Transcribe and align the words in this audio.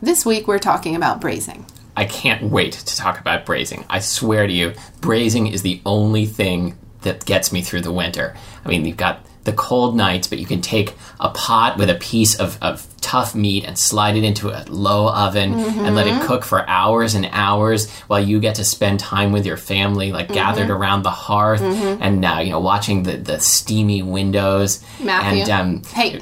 This 0.00 0.24
week 0.24 0.46
we're 0.46 0.58
talking 0.58 0.94
about 0.96 1.20
braising. 1.20 1.66
I 1.96 2.04
can't 2.04 2.44
wait 2.44 2.72
to 2.74 2.96
talk 2.96 3.18
about 3.20 3.44
braising. 3.44 3.84
I 3.90 3.98
swear 3.98 4.46
to 4.46 4.52
you, 4.52 4.74
braising 5.00 5.48
is 5.48 5.62
the 5.62 5.80
only 5.84 6.26
thing 6.26 6.78
that 7.02 7.24
gets 7.24 7.52
me 7.52 7.62
through 7.62 7.80
the 7.80 7.92
winter. 7.92 8.36
I 8.64 8.68
mean, 8.68 8.84
you've 8.84 8.96
got 8.96 9.24
the 9.42 9.52
cold 9.52 9.96
nights, 9.96 10.28
but 10.28 10.38
you 10.38 10.46
can 10.46 10.60
take 10.60 10.94
a 11.18 11.30
pot 11.30 11.78
with 11.78 11.90
a 11.90 11.94
piece 11.96 12.38
of, 12.38 12.58
of 12.62 12.86
tough 13.00 13.34
meat 13.34 13.64
and 13.64 13.76
slide 13.78 14.14
it 14.14 14.22
into 14.22 14.50
a 14.50 14.62
low 14.68 15.08
oven 15.08 15.54
and 15.54 15.96
let 15.96 16.06
it 16.06 16.22
cook 16.26 16.44
for 16.44 16.68
hours 16.68 17.14
and 17.14 17.28
hours 17.32 17.90
while 18.02 18.20
you 18.20 18.38
get 18.40 18.56
to 18.56 18.64
spend 18.64 19.00
time 19.00 19.32
with 19.32 19.46
your 19.46 19.56
family, 19.56 20.12
like 20.12 20.28
gathered 20.28 20.70
around 20.70 21.02
the 21.02 21.10
hearth 21.10 21.62
and 21.62 22.24
uh, 22.24 22.38
you 22.42 22.50
know 22.50 22.60
watching 22.60 23.02
the, 23.04 23.16
the 23.16 23.40
steamy 23.40 24.02
windows. 24.02 24.84
Matthew. 25.00 25.40
And 25.42 25.50
um, 25.50 25.82
Hey, 25.84 26.20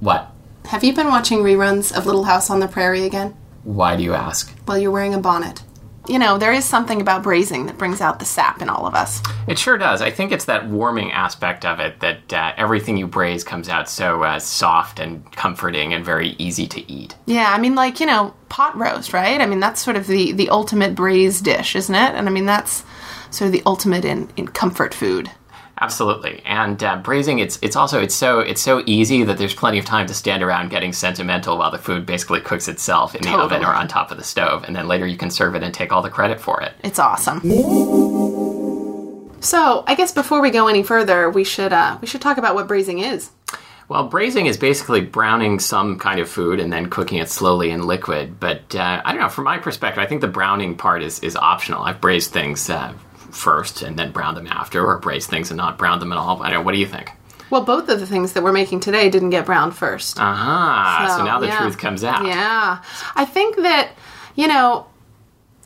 what? 0.00 0.33
Have 0.66 0.82
you 0.82 0.94
been 0.94 1.08
watching 1.08 1.40
reruns 1.40 1.96
of 1.96 2.06
Little 2.06 2.24
House 2.24 2.50
on 2.50 2.60
the 2.60 2.68
Prairie 2.68 3.04
again? 3.04 3.36
Why 3.62 3.96
do 3.96 4.02
you 4.02 4.14
ask? 4.14 4.52
Well, 4.66 4.78
you're 4.78 4.90
wearing 4.90 5.14
a 5.14 5.18
bonnet. 5.18 5.62
You 6.06 6.18
know, 6.18 6.36
there 6.36 6.52
is 6.52 6.66
something 6.66 7.00
about 7.00 7.22
braising 7.22 7.64
that 7.66 7.78
brings 7.78 8.02
out 8.02 8.18
the 8.18 8.26
sap 8.26 8.60
in 8.60 8.68
all 8.68 8.86
of 8.86 8.94
us. 8.94 9.22
It 9.48 9.58
sure 9.58 9.78
does. 9.78 10.02
I 10.02 10.10
think 10.10 10.32
it's 10.32 10.44
that 10.44 10.68
warming 10.68 11.12
aspect 11.12 11.64
of 11.64 11.80
it 11.80 12.00
that 12.00 12.32
uh, 12.32 12.52
everything 12.58 12.98
you 12.98 13.06
braise 13.06 13.42
comes 13.42 13.70
out 13.70 13.88
so 13.88 14.22
uh, 14.22 14.38
soft 14.38 15.00
and 15.00 15.30
comforting 15.32 15.94
and 15.94 16.04
very 16.04 16.30
easy 16.38 16.66
to 16.66 16.92
eat. 16.92 17.14
Yeah, 17.24 17.50
I 17.50 17.58
mean, 17.58 17.74
like, 17.74 18.00
you 18.00 18.06
know, 18.06 18.34
pot 18.50 18.76
roast, 18.76 19.14
right? 19.14 19.40
I 19.40 19.46
mean, 19.46 19.60
that's 19.60 19.82
sort 19.82 19.96
of 19.96 20.06
the, 20.06 20.32
the 20.32 20.50
ultimate 20.50 20.94
braised 20.94 21.44
dish, 21.44 21.74
isn't 21.74 21.94
it? 21.94 22.14
And 22.14 22.28
I 22.28 22.30
mean, 22.30 22.46
that's 22.46 22.84
sort 23.30 23.46
of 23.46 23.52
the 23.52 23.62
ultimate 23.64 24.04
in, 24.04 24.30
in 24.36 24.48
comfort 24.48 24.92
food. 24.92 25.30
Absolutely. 25.80 26.40
And 26.44 26.82
uh, 26.82 26.96
braising, 26.96 27.40
it's 27.40 27.58
it's 27.60 27.74
also 27.74 28.00
it's 28.00 28.14
so 28.14 28.38
it's 28.40 28.62
so 28.62 28.82
easy 28.86 29.24
that 29.24 29.38
there's 29.38 29.54
plenty 29.54 29.78
of 29.78 29.84
time 29.84 30.06
to 30.06 30.14
stand 30.14 30.42
around 30.42 30.70
getting 30.70 30.92
sentimental 30.92 31.58
while 31.58 31.70
the 31.70 31.78
food 31.78 32.06
basically 32.06 32.40
cooks 32.40 32.68
itself 32.68 33.14
in 33.14 33.22
the 33.22 33.36
oven 33.36 33.64
or 33.64 33.74
on 33.74 33.88
top 33.88 34.10
of 34.10 34.16
the 34.16 34.24
stove, 34.24 34.64
and 34.64 34.76
then 34.76 34.86
later 34.86 35.06
you 35.06 35.16
can 35.16 35.30
serve 35.30 35.54
it 35.54 35.62
and 35.62 35.74
take 35.74 35.92
all 35.92 36.02
the 36.02 36.10
credit 36.10 36.40
for 36.40 36.60
it. 36.60 36.74
It's 36.84 36.98
awesome. 36.98 37.40
So, 39.40 39.84
I 39.86 39.94
guess 39.94 40.10
before 40.10 40.40
we 40.40 40.50
go 40.50 40.68
any 40.68 40.82
further, 40.82 41.28
we 41.28 41.44
should 41.44 41.72
uh, 41.72 41.98
we 42.00 42.06
should 42.06 42.22
talk 42.22 42.38
about 42.38 42.54
what 42.54 42.68
braising 42.68 43.00
is. 43.00 43.30
Well, 43.88 44.08
braising 44.08 44.46
is 44.46 44.56
basically 44.56 45.02
browning 45.02 45.58
some 45.58 45.98
kind 45.98 46.18
of 46.18 46.28
food 46.28 46.58
and 46.58 46.72
then 46.72 46.88
cooking 46.88 47.18
it 47.18 47.28
slowly 47.28 47.70
in 47.70 47.86
liquid. 47.86 48.40
But 48.40 48.74
uh, 48.74 49.02
I 49.04 49.12
don't 49.12 49.20
know. 49.20 49.28
From 49.28 49.44
my 49.44 49.58
perspective, 49.58 50.02
I 50.02 50.06
think 50.06 50.22
the 50.22 50.28
browning 50.28 50.76
part 50.76 51.02
is, 51.02 51.20
is 51.20 51.36
optional. 51.36 51.82
I've 51.82 52.00
braised 52.00 52.30
things 52.30 52.70
uh, 52.70 52.94
first 53.34 53.82
and 53.82 53.98
then 53.98 54.12
brown 54.12 54.34
them 54.34 54.46
after, 54.46 54.84
or 54.84 54.98
braise 54.98 55.26
things 55.26 55.50
and 55.50 55.58
not 55.58 55.78
brown 55.78 55.98
them 56.00 56.12
at 56.12 56.18
all. 56.18 56.42
I 56.42 56.50
don't 56.50 56.60
know. 56.60 56.62
What 56.62 56.72
do 56.72 56.78
you 56.78 56.86
think? 56.86 57.10
Well, 57.50 57.62
both 57.62 57.88
of 57.88 58.00
the 58.00 58.06
things 58.06 58.32
that 58.32 58.42
we're 58.42 58.52
making 58.52 58.80
today 58.80 59.10
didn't 59.10 59.30
get 59.30 59.46
browned 59.46 59.76
first. 59.76 60.16
Ah, 60.18 61.06
so, 61.08 61.18
So, 61.18 61.24
now 61.24 61.38
the 61.38 61.46
yeah. 61.46 61.58
truth 61.58 61.78
comes 61.78 62.02
out. 62.02 62.26
Yeah. 62.26 62.82
I 63.14 63.24
think 63.24 63.56
that, 63.56 63.90
you 64.34 64.48
know, 64.48 64.86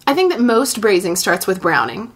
I 0.06 0.14
think 0.14 0.32
that 0.32 0.40
most 0.40 0.80
braising 0.80 1.16
starts 1.16 1.46
with 1.46 1.62
browning. 1.62 2.12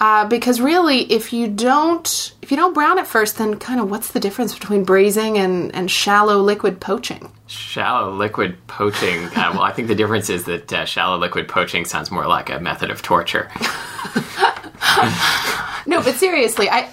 Uh, 0.00 0.26
because 0.26 0.60
really, 0.60 1.02
if 1.12 1.32
you 1.32 1.46
don't 1.46 2.34
if 2.42 2.50
you 2.50 2.56
don't 2.56 2.74
brown 2.74 2.98
it 2.98 3.06
first, 3.06 3.38
then 3.38 3.58
kind 3.58 3.80
of 3.80 3.88
what's 3.88 4.10
the 4.10 4.20
difference 4.20 4.52
between 4.52 4.84
braising 4.84 5.38
and, 5.38 5.72
and 5.74 5.88
shallow 5.90 6.38
liquid 6.42 6.80
poaching? 6.80 7.30
Shallow 7.46 8.10
liquid 8.12 8.56
poaching. 8.66 9.24
Uh, 9.26 9.52
well, 9.52 9.62
I 9.62 9.72
think 9.72 9.88
the 9.88 9.94
difference 9.94 10.28
is 10.28 10.44
that 10.44 10.72
uh, 10.72 10.84
shallow 10.84 11.16
liquid 11.16 11.46
poaching 11.48 11.84
sounds 11.84 12.10
more 12.10 12.26
like 12.26 12.50
a 12.50 12.58
method 12.58 12.90
of 12.90 13.00
torture. 13.02 13.48
No, 15.86 16.02
but 16.02 16.14
seriously, 16.14 16.70
I 16.70 16.88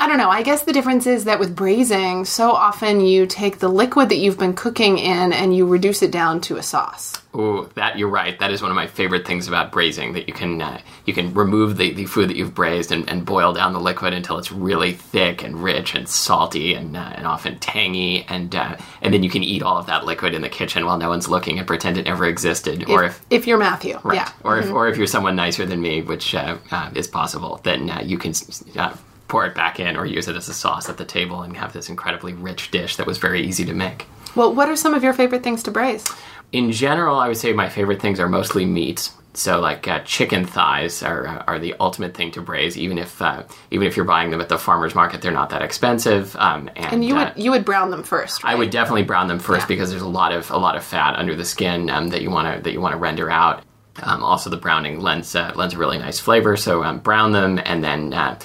I 0.00 0.08
don't 0.08 0.16
know. 0.16 0.30
I 0.30 0.42
guess 0.42 0.62
the 0.62 0.72
difference 0.72 1.06
is 1.06 1.24
that 1.24 1.38
with 1.38 1.54
braising, 1.54 2.24
so 2.24 2.52
often 2.52 3.00
you 3.02 3.26
take 3.26 3.58
the 3.58 3.68
liquid 3.68 4.08
that 4.08 4.16
you've 4.16 4.38
been 4.38 4.54
cooking 4.54 4.96
in 4.96 5.30
and 5.34 5.54
you 5.54 5.66
reduce 5.66 6.02
it 6.02 6.10
down 6.10 6.40
to 6.42 6.56
a 6.56 6.62
sauce. 6.62 7.20
Ooh, 7.36 7.68
that 7.74 7.98
you're 7.98 8.08
right. 8.08 8.38
That 8.38 8.50
is 8.50 8.62
one 8.62 8.70
of 8.70 8.74
my 8.76 8.86
favorite 8.86 9.26
things 9.26 9.46
about 9.46 9.70
braising. 9.70 10.14
That 10.14 10.26
you 10.26 10.32
can 10.32 10.62
uh, 10.62 10.80
you 11.04 11.12
can 11.12 11.32
remove 11.34 11.76
the, 11.76 11.92
the 11.92 12.06
food 12.06 12.30
that 12.30 12.36
you've 12.36 12.54
braised 12.54 12.90
and, 12.92 13.08
and 13.10 13.26
boil 13.26 13.52
down 13.52 13.74
the 13.74 13.78
liquid 13.78 14.14
until 14.14 14.38
it's 14.38 14.50
really 14.50 14.94
thick 14.94 15.44
and 15.44 15.62
rich 15.62 15.94
and 15.94 16.08
salty 16.08 16.72
and 16.74 16.96
uh, 16.96 17.12
and 17.14 17.26
often 17.26 17.58
tangy, 17.58 18.24
and 18.28 18.56
uh, 18.56 18.76
and 19.02 19.12
then 19.14 19.22
you 19.22 19.28
can 19.30 19.44
eat 19.44 19.62
all 19.62 19.76
of 19.76 19.86
that 19.86 20.06
liquid 20.06 20.32
in 20.34 20.40
the 20.40 20.48
kitchen 20.48 20.86
while 20.86 20.96
no 20.98 21.10
one's 21.10 21.28
looking 21.28 21.58
and 21.58 21.68
pretend 21.68 21.98
it 21.98 22.06
never 22.06 22.24
existed. 22.24 22.88
or 22.88 23.04
if 23.04 23.20
if 23.30 23.46
you're 23.46 23.58
Matthew, 23.58 24.00
Right. 24.02 24.16
yeah. 24.16 24.24
Mm-hmm. 24.24 24.48
Or 24.48 24.58
if 24.58 24.70
or 24.72 24.88
if 24.88 24.96
you're 24.96 25.06
someone 25.06 25.36
nicer 25.36 25.66
than 25.66 25.80
me, 25.80 26.00
which 26.02 26.34
uh, 26.34 26.56
uh, 26.72 26.90
is 26.96 27.06
possible, 27.06 27.60
then 27.62 27.90
uh, 27.90 28.00
you 28.00 28.18
can 28.18 28.32
uh, 28.76 28.96
pour 29.30 29.46
it 29.46 29.54
back 29.54 29.80
in 29.80 29.96
or 29.96 30.04
use 30.04 30.28
it 30.28 30.36
as 30.36 30.48
a 30.48 30.54
sauce 30.54 30.88
at 30.90 30.98
the 30.98 31.04
table 31.06 31.40
and 31.42 31.56
have 31.56 31.72
this 31.72 31.88
incredibly 31.88 32.34
rich 32.34 32.70
dish 32.70 32.96
that 32.96 33.06
was 33.06 33.16
very 33.16 33.40
easy 33.40 33.64
to 33.64 33.72
make. 33.72 34.06
Well, 34.34 34.54
what 34.54 34.68
are 34.68 34.76
some 34.76 34.92
of 34.92 35.02
your 35.02 35.12
favorite 35.14 35.42
things 35.42 35.62
to 35.62 35.70
braise? 35.70 36.06
In 36.52 36.72
general, 36.72 37.16
I 37.16 37.28
would 37.28 37.36
say 37.36 37.52
my 37.52 37.68
favorite 37.68 38.02
things 38.02 38.20
are 38.20 38.28
mostly 38.28 38.66
meats. 38.66 39.12
So, 39.32 39.60
like 39.60 39.86
uh, 39.86 40.00
chicken 40.00 40.44
thighs 40.44 41.04
are 41.04 41.24
uh, 41.28 41.44
are 41.46 41.60
the 41.60 41.76
ultimate 41.78 42.14
thing 42.14 42.32
to 42.32 42.42
braise. 42.42 42.76
Even 42.76 42.98
if 42.98 43.22
uh, 43.22 43.44
even 43.70 43.86
if 43.86 43.96
you're 43.96 44.04
buying 44.04 44.30
them 44.30 44.40
at 44.40 44.48
the 44.48 44.58
farmers 44.58 44.96
market, 44.96 45.22
they're 45.22 45.30
not 45.30 45.50
that 45.50 45.62
expensive. 45.62 46.34
Um, 46.34 46.68
and 46.74 46.92
And 46.94 47.04
you 47.04 47.16
uh, 47.16 47.32
would 47.32 47.42
you 47.44 47.52
would 47.52 47.64
brown 47.64 47.90
them 47.92 48.02
first, 48.02 48.42
right? 48.42 48.52
I 48.52 48.56
would 48.56 48.70
definitely 48.70 49.04
brown 49.04 49.28
them 49.28 49.38
first 49.38 49.62
Yeah. 49.62 49.68
because 49.68 49.90
there's 49.90 50.02
a 50.02 50.08
lot 50.08 50.32
of 50.32 50.50
a 50.50 50.56
lot 50.58 50.74
of 50.76 50.82
fat 50.82 51.14
under 51.14 51.36
the 51.36 51.44
skin 51.44 51.88
um, 51.90 52.08
that 52.08 52.22
you 52.22 52.30
want 52.30 52.56
to 52.56 52.62
that 52.64 52.72
you 52.72 52.80
want 52.80 52.92
to 52.92 52.98
render 52.98 53.30
out. 53.30 53.62
Um, 54.02 54.22
also, 54.24 54.50
the 54.50 54.56
browning 54.56 54.98
lends 54.98 55.36
uh, 55.36 55.52
lends 55.54 55.74
a 55.74 55.78
really 55.78 55.98
nice 55.98 56.18
flavor. 56.18 56.56
So 56.56 56.82
um, 56.82 56.98
brown 56.98 57.30
them, 57.30 57.60
and 57.64 57.84
then 57.84 58.12
uh, 58.12 58.36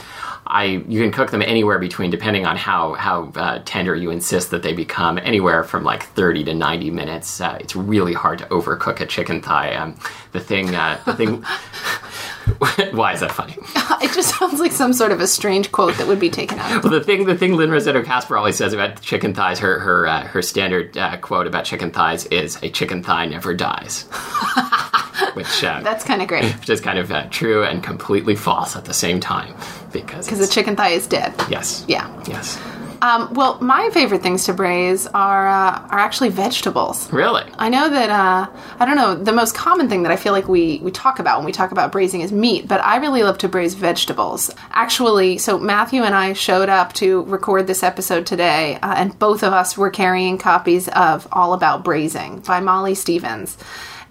I 0.47 0.83
you 0.87 1.01
can 1.01 1.11
cook 1.11 1.31
them 1.31 1.41
anywhere 1.41 1.79
between, 1.79 2.11
depending 2.11 2.45
on 2.45 2.57
how 2.57 2.93
how 2.93 3.31
uh, 3.35 3.61
tender 3.65 3.95
you 3.95 4.11
insist 4.11 4.51
that 4.51 4.63
they 4.63 4.73
become, 4.73 5.17
anywhere 5.17 5.63
from 5.63 5.83
like 5.83 6.03
30 6.03 6.43
to 6.45 6.53
90 6.53 6.91
minutes. 6.91 7.41
Uh, 7.41 7.57
it's 7.59 7.75
really 7.75 8.13
hard 8.13 8.39
to 8.39 8.45
overcook 8.45 8.99
a 8.99 9.05
chicken 9.05 9.41
thigh. 9.41 9.73
Um, 9.73 9.95
the 10.33 10.39
thing 10.39 10.75
uh, 10.75 10.99
the 11.05 11.15
thing. 11.15 11.43
Why 12.95 13.13
is 13.13 13.21
that 13.21 13.31
funny? 13.31 13.57
It 14.01 14.13
just 14.13 14.37
sounds 14.37 14.59
like 14.59 14.71
some 14.71 14.93
sort 14.93 15.11
of 15.11 15.19
a 15.19 15.25
strange 15.25 15.71
quote 15.71 15.97
that 15.97 16.07
would 16.07 16.19
be 16.19 16.29
taken 16.29 16.59
out. 16.59 16.83
Well, 16.83 16.93
the 16.93 17.03
thing, 17.03 17.25
the 17.25 17.35
thing 17.35 17.53
Lynn 17.53 17.71
Rossetto 17.71 18.05
Kasper 18.05 18.37
always 18.37 18.55
says 18.55 18.71
about 18.71 19.01
chicken 19.01 19.33
thighs, 19.33 19.57
her 19.59 19.79
her 19.79 20.05
uh, 20.07 20.27
her 20.27 20.41
standard 20.41 20.95
uh, 20.95 21.17
quote 21.17 21.47
about 21.47 21.65
chicken 21.65 21.91
thighs 21.91 22.25
is 22.27 22.61
"a 22.61 22.69
chicken 22.69 23.01
thigh 23.01 23.25
never 23.25 23.53
dies." 23.53 24.05
which 25.33 25.63
uh, 25.63 25.79
That's 25.83 26.03
kind 26.03 26.21
of 26.21 26.27
great 26.27 26.45
which 26.59 26.69
is 26.69 26.81
kind 26.81 26.99
of 26.99 27.11
uh, 27.11 27.27
true 27.29 27.63
and 27.63 27.83
completely 27.83 28.35
false 28.35 28.75
at 28.75 28.85
the 28.85 28.93
same 28.93 29.19
time 29.19 29.53
because 29.91 30.25
because 30.25 30.39
the 30.39 30.47
chicken 30.53 30.75
thigh 30.75 30.89
is 30.89 31.07
dead. 31.07 31.33
yes, 31.49 31.85
Yeah. 31.87 32.07
yes, 32.27 32.59
Um, 33.01 33.33
well, 33.33 33.59
my 33.61 33.89
favorite 33.91 34.23
things 34.23 34.45
to 34.45 34.53
braise 34.53 35.05
are 35.07 35.47
uh, 35.47 35.87
are 35.91 35.99
actually 35.99 36.29
vegetables. 36.29 37.11
really. 37.13 37.43
I 37.57 37.69
know 37.69 37.89
that 37.89 38.09
uh, 38.09 38.47
I 38.79 38.85
don't 38.85 38.95
know 38.95 39.15
the 39.15 39.31
most 39.33 39.53
common 39.53 39.89
thing 39.89 40.03
that 40.03 40.11
I 40.11 40.15
feel 40.15 40.33
like 40.33 40.47
we 40.47 40.79
we 40.83 40.91
talk 40.91 41.19
about 41.19 41.37
when 41.37 41.45
we 41.45 41.51
talk 41.51 41.71
about 41.71 41.91
braising 41.91 42.21
is 42.21 42.31
meat, 42.31 42.67
but 42.67 42.79
I 42.83 42.97
really 42.97 43.23
love 43.23 43.37
to 43.39 43.47
braise 43.49 43.73
vegetables. 43.75 44.49
Actually, 44.71 45.37
so 45.37 45.59
Matthew 45.59 46.03
and 46.03 46.15
I 46.15 46.33
showed 46.33 46.69
up 46.69 46.93
to 46.93 47.23
record 47.23 47.67
this 47.67 47.83
episode 47.83 48.25
today, 48.25 48.79
uh, 48.81 48.95
and 48.97 49.17
both 49.19 49.43
of 49.43 49.53
us 49.53 49.77
were 49.77 49.89
carrying 49.91 50.37
copies 50.37 50.87
of 50.89 51.27
All 51.31 51.53
About 51.53 51.83
Braising 51.83 52.39
by 52.39 52.59
Molly 52.59 52.95
Stevens. 52.95 53.57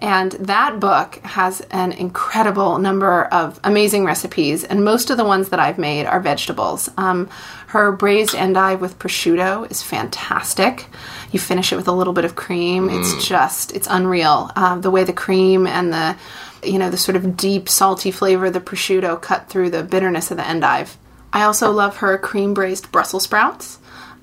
And 0.01 0.33
that 0.33 0.81
book 0.81 1.17
has 1.23 1.61
an 1.71 1.93
incredible 1.93 2.79
number 2.79 3.25
of 3.25 3.59
amazing 3.65 4.05
recipes, 4.05 4.65
and 4.65 4.85
most 4.85 5.11
of 5.11 5.17
the 5.17 5.25
ones 5.25 5.49
that 5.51 5.61
I've 5.61 5.79
made 5.79 6.07
are 6.07 6.21
vegetables. 6.21 6.91
Um, 6.97 7.29
her 7.69 7.91
braised 7.93 8.35
endive 8.35 8.81
with 8.81 8.99
prosciutto 8.99 9.71
is 9.71 9.83
fantastic. 9.83 10.87
You 11.33 11.39
finish 11.39 11.73
it 11.73 11.77
with 11.77 11.89
a 11.89 11.93
little 11.93 12.13
bit 12.13 12.25
of 12.25 12.37
cream. 12.37 12.89
It's 12.91 13.27
just, 13.27 13.73
it's 13.73 13.89
unreal. 13.91 14.51
Um, 14.55 14.81
the 14.81 14.91
way 14.91 15.05
the 15.05 15.13
cream 15.13 15.67
and 15.67 15.93
the, 15.93 16.17
you 16.63 16.79
know, 16.79 16.91
the 16.91 16.97
sort 16.97 17.17
of 17.17 17.37
deep 17.37 17.69
salty 17.69 18.11
flavor 18.11 18.47
of 18.47 18.53
the 18.53 18.61
prosciutto 18.61 19.21
cut 19.21 19.49
through 19.49 19.71
the 19.71 19.83
bitterness 19.83 20.31
of 20.31 20.37
the 20.37 20.47
endive. 20.47 20.97
I 21.33 21.43
also 21.43 21.73
love 21.73 21.97
her 21.97 22.17
cream 22.19 22.55
braised 22.55 22.93
Brussels 22.93 23.25
sprouts. 23.25 23.79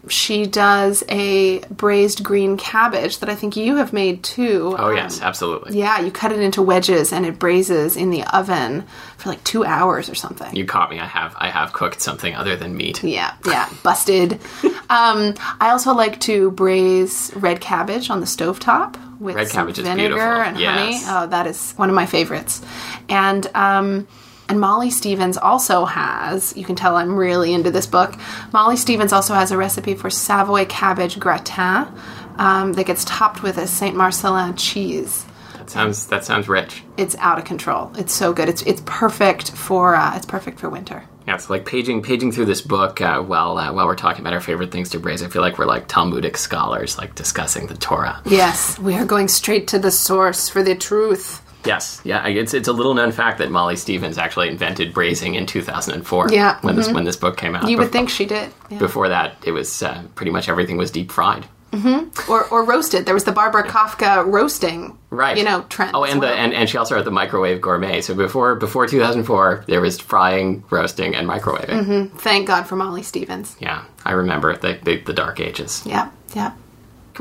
She 0.09 0.48
does 0.48 1.03
a 1.09 1.59
braised 1.69 2.24
green 2.24 2.57
cabbage 2.57 3.19
that 3.19 3.30
I 3.30 3.36
think 3.36 3.56
you 3.56 3.75
have 3.75 3.94
made 3.94 4.24
too. 4.24 4.75
Oh 4.77 4.89
Um, 4.89 4.95
yes, 4.98 5.21
absolutely. 5.21 5.77
yeah, 5.77 6.00
you 6.00 6.12
cut 6.12 6.31
it 6.31 6.39
into 6.39 6.62
wedges 6.63 7.13
and 7.13 7.25
it 7.25 7.38
braises 7.38 7.95
in 7.95 8.09
the 8.09 8.24
oven 8.36 8.86
for 9.18 9.30
like 9.30 9.44
two 9.44 9.63
hours 9.63 10.09
or 10.09 10.15
something. 10.15 10.56
You 10.56 10.65
caught 10.65 10.89
me. 10.89 11.00
I 11.00 11.06
have 11.06 11.36
I 11.38 11.50
have 11.50 11.71
cooked 11.74 12.01
something 12.01 12.33
other 12.36 12.56
than 12.56 12.75
meat. 12.75 13.03
yeah, 13.03 13.33
yeah, 13.45 13.69
busted. 13.83 14.33
um, 14.89 15.36
I 15.59 15.69
also 15.69 15.94
like 15.94 16.19
to 16.21 16.50
braise 16.51 17.31
red 17.36 17.62
cabbage 17.62 18.09
on 18.09 18.21
the 18.21 18.25
stovetop 18.25 18.98
with 19.19 19.36
Red 19.36 19.50
cabbage 19.51 19.77
is 19.77 19.86
vinegar 19.88 20.15
beautiful. 20.15 20.42
and 20.42 20.59
Yes. 20.59 21.03
honey. 21.06 21.15
Oh, 21.25 21.27
that 21.27 21.45
is 21.45 21.74
one 21.74 21.89
of 21.89 21.95
my 21.95 22.07
favorites. 22.07 22.59
And 23.07 23.45
um, 23.53 24.07
and 24.51 24.59
Molly 24.59 24.89
Stevens 24.89 25.38
also 25.38 25.86
has. 25.86 26.56
You 26.57 26.65
can 26.65 26.75
tell 26.75 26.98
I'm 26.98 27.15
really 27.15 27.53
into 27.53 27.71
this 27.71 27.88
book. 27.88 28.15
Molly 28.51 28.75
Stevens 28.75 29.13
also 29.13 29.33
has 29.33 29.50
a 29.51 29.56
recipe 29.57 29.94
for 29.94 30.09
Savoy 30.09 30.65
cabbage 30.65 31.18
gratin 31.18 31.88
um, 32.36 32.74
that 32.74 32.86
gets 32.86 33.06
topped 33.06 33.44
with 33.44 33.57
a 33.57 33.65
Saint 33.65 33.95
Marcellin 33.95 34.57
cheese 34.57 35.25
That 35.53 35.69
sounds 35.69 36.07
that 36.07 36.25
sounds 36.25 36.50
rich. 36.50 36.83
it's 36.98 37.15
out 37.19 37.38
of 37.39 37.45
control. 37.45 37.94
It's 37.98 38.12
so 38.13 38.33
good. 38.33 38.50
It's 38.50 38.62
it's 38.63 38.81
perfect 38.86 39.51
for 39.51 39.95
uh, 39.95 40.18
it's 40.18 40.25
perfect 40.25 40.59
for 40.59 40.69
winter. 40.69 41.06
Yeah, 41.25 41.36
it's 41.36 41.50
like 41.50 41.65
paging 41.65 42.01
paging 42.01 42.33
through 42.33 42.48
this 42.48 42.59
book 42.59 43.00
uh, 43.00 43.21
while 43.21 43.57
uh, 43.57 43.71
while 43.71 43.86
we're 43.88 43.95
talking 43.95 44.19
about 44.19 44.33
our 44.33 44.42
favorite 44.42 44.71
things 44.71 44.89
to 44.89 45.00
braise. 45.00 45.24
I 45.24 45.30
feel 45.30 45.42
like 45.42 45.57
we're 45.57 45.65
like 45.65 45.88
Talmudic 45.88 46.36
scholars, 46.36 46.98
like 46.98 47.15
discussing 47.15 47.68
the 47.68 47.77
Torah. 47.77 48.21
Yes, 48.25 48.77
we 48.80 48.95
are 48.95 49.06
going 49.06 49.30
straight 49.30 49.69
to 49.69 49.80
the 49.80 49.92
source 49.92 50.50
for 50.50 50.62
the 50.62 50.75
truth. 50.75 51.42
Yes, 51.66 52.02
yeah, 52.04 52.28
it's 52.28 52.54
it's 52.54 52.68
a 52.68 52.74
little 52.74 52.94
known 52.94 53.12
fact 53.12 53.38
that 53.38 53.52
Molly 53.52 53.75
Stevens 53.75 54.18
actually 54.18 54.50
invented 54.50 54.94
braising 54.94 55.36
in 55.36 55.46
2004. 55.46 56.30
Yeah, 56.31 56.60
when 56.62 56.75
this 56.75 56.88
mm-hmm. 56.88 56.96
when 56.96 57.04
this 57.04 57.16
book 57.16 57.38
came 57.38 57.56
out. 57.56 57.69
You 57.69 57.78
would 57.78 57.92
think 57.92 58.10
she 58.10 58.25
did, 58.25 58.52
yeah. 58.69 58.80
before 58.80 59.10
that 59.10 59.36
it 59.46 59.52
was 59.52 59.84
uh, 59.84 60.04
pretty 60.16 60.31
much 60.31 60.50
everything 60.50 60.78
was 60.78 60.92
deep 60.92 61.12
fried. 61.12 61.46
Mm-hmm. 61.72 62.30
or 62.30 62.46
or 62.50 62.66
roasted. 62.66 63.06
There 63.06 63.13
was 63.13 63.24
the 63.24 63.31
Barbara 63.31 63.63
Kafka 63.63 64.25
roasting, 64.25 64.98
Right. 65.12 65.38
You 65.38 65.44
know, 65.44 65.63
trend. 65.63 65.92
Oh, 65.94 66.06
and 66.06 66.24
the 66.24 66.30
and, 66.30 66.54
and 66.54 66.69
she 66.69 66.78
also 66.78 66.96
wrote 66.96 67.04
the 67.04 67.12
microwave 67.12 67.62
gourmet. 67.62 68.00
So 68.02 68.16
before 68.16 68.56
before 68.56 68.88
2004, 68.88 69.66
there 69.68 69.81
was 69.81 70.00
frying, 70.00 70.63
roasting, 70.69 71.16
and 71.16 71.28
microwaving. 71.28 71.86
Mm-hmm. 71.86 72.18
thank 72.18 72.48
God 72.48 72.63
for 72.63 72.78
Molly 72.78 73.04
Stevens. 73.04 73.56
Yeah, 73.60 73.84
I 74.06 74.13
remember 74.13 74.56
the, 74.56 74.80
the 74.84 74.98
the 74.98 75.13
dark 75.13 75.42
ages. 75.42 75.84
Yeah, 75.86 76.10
yeah. 76.34 76.54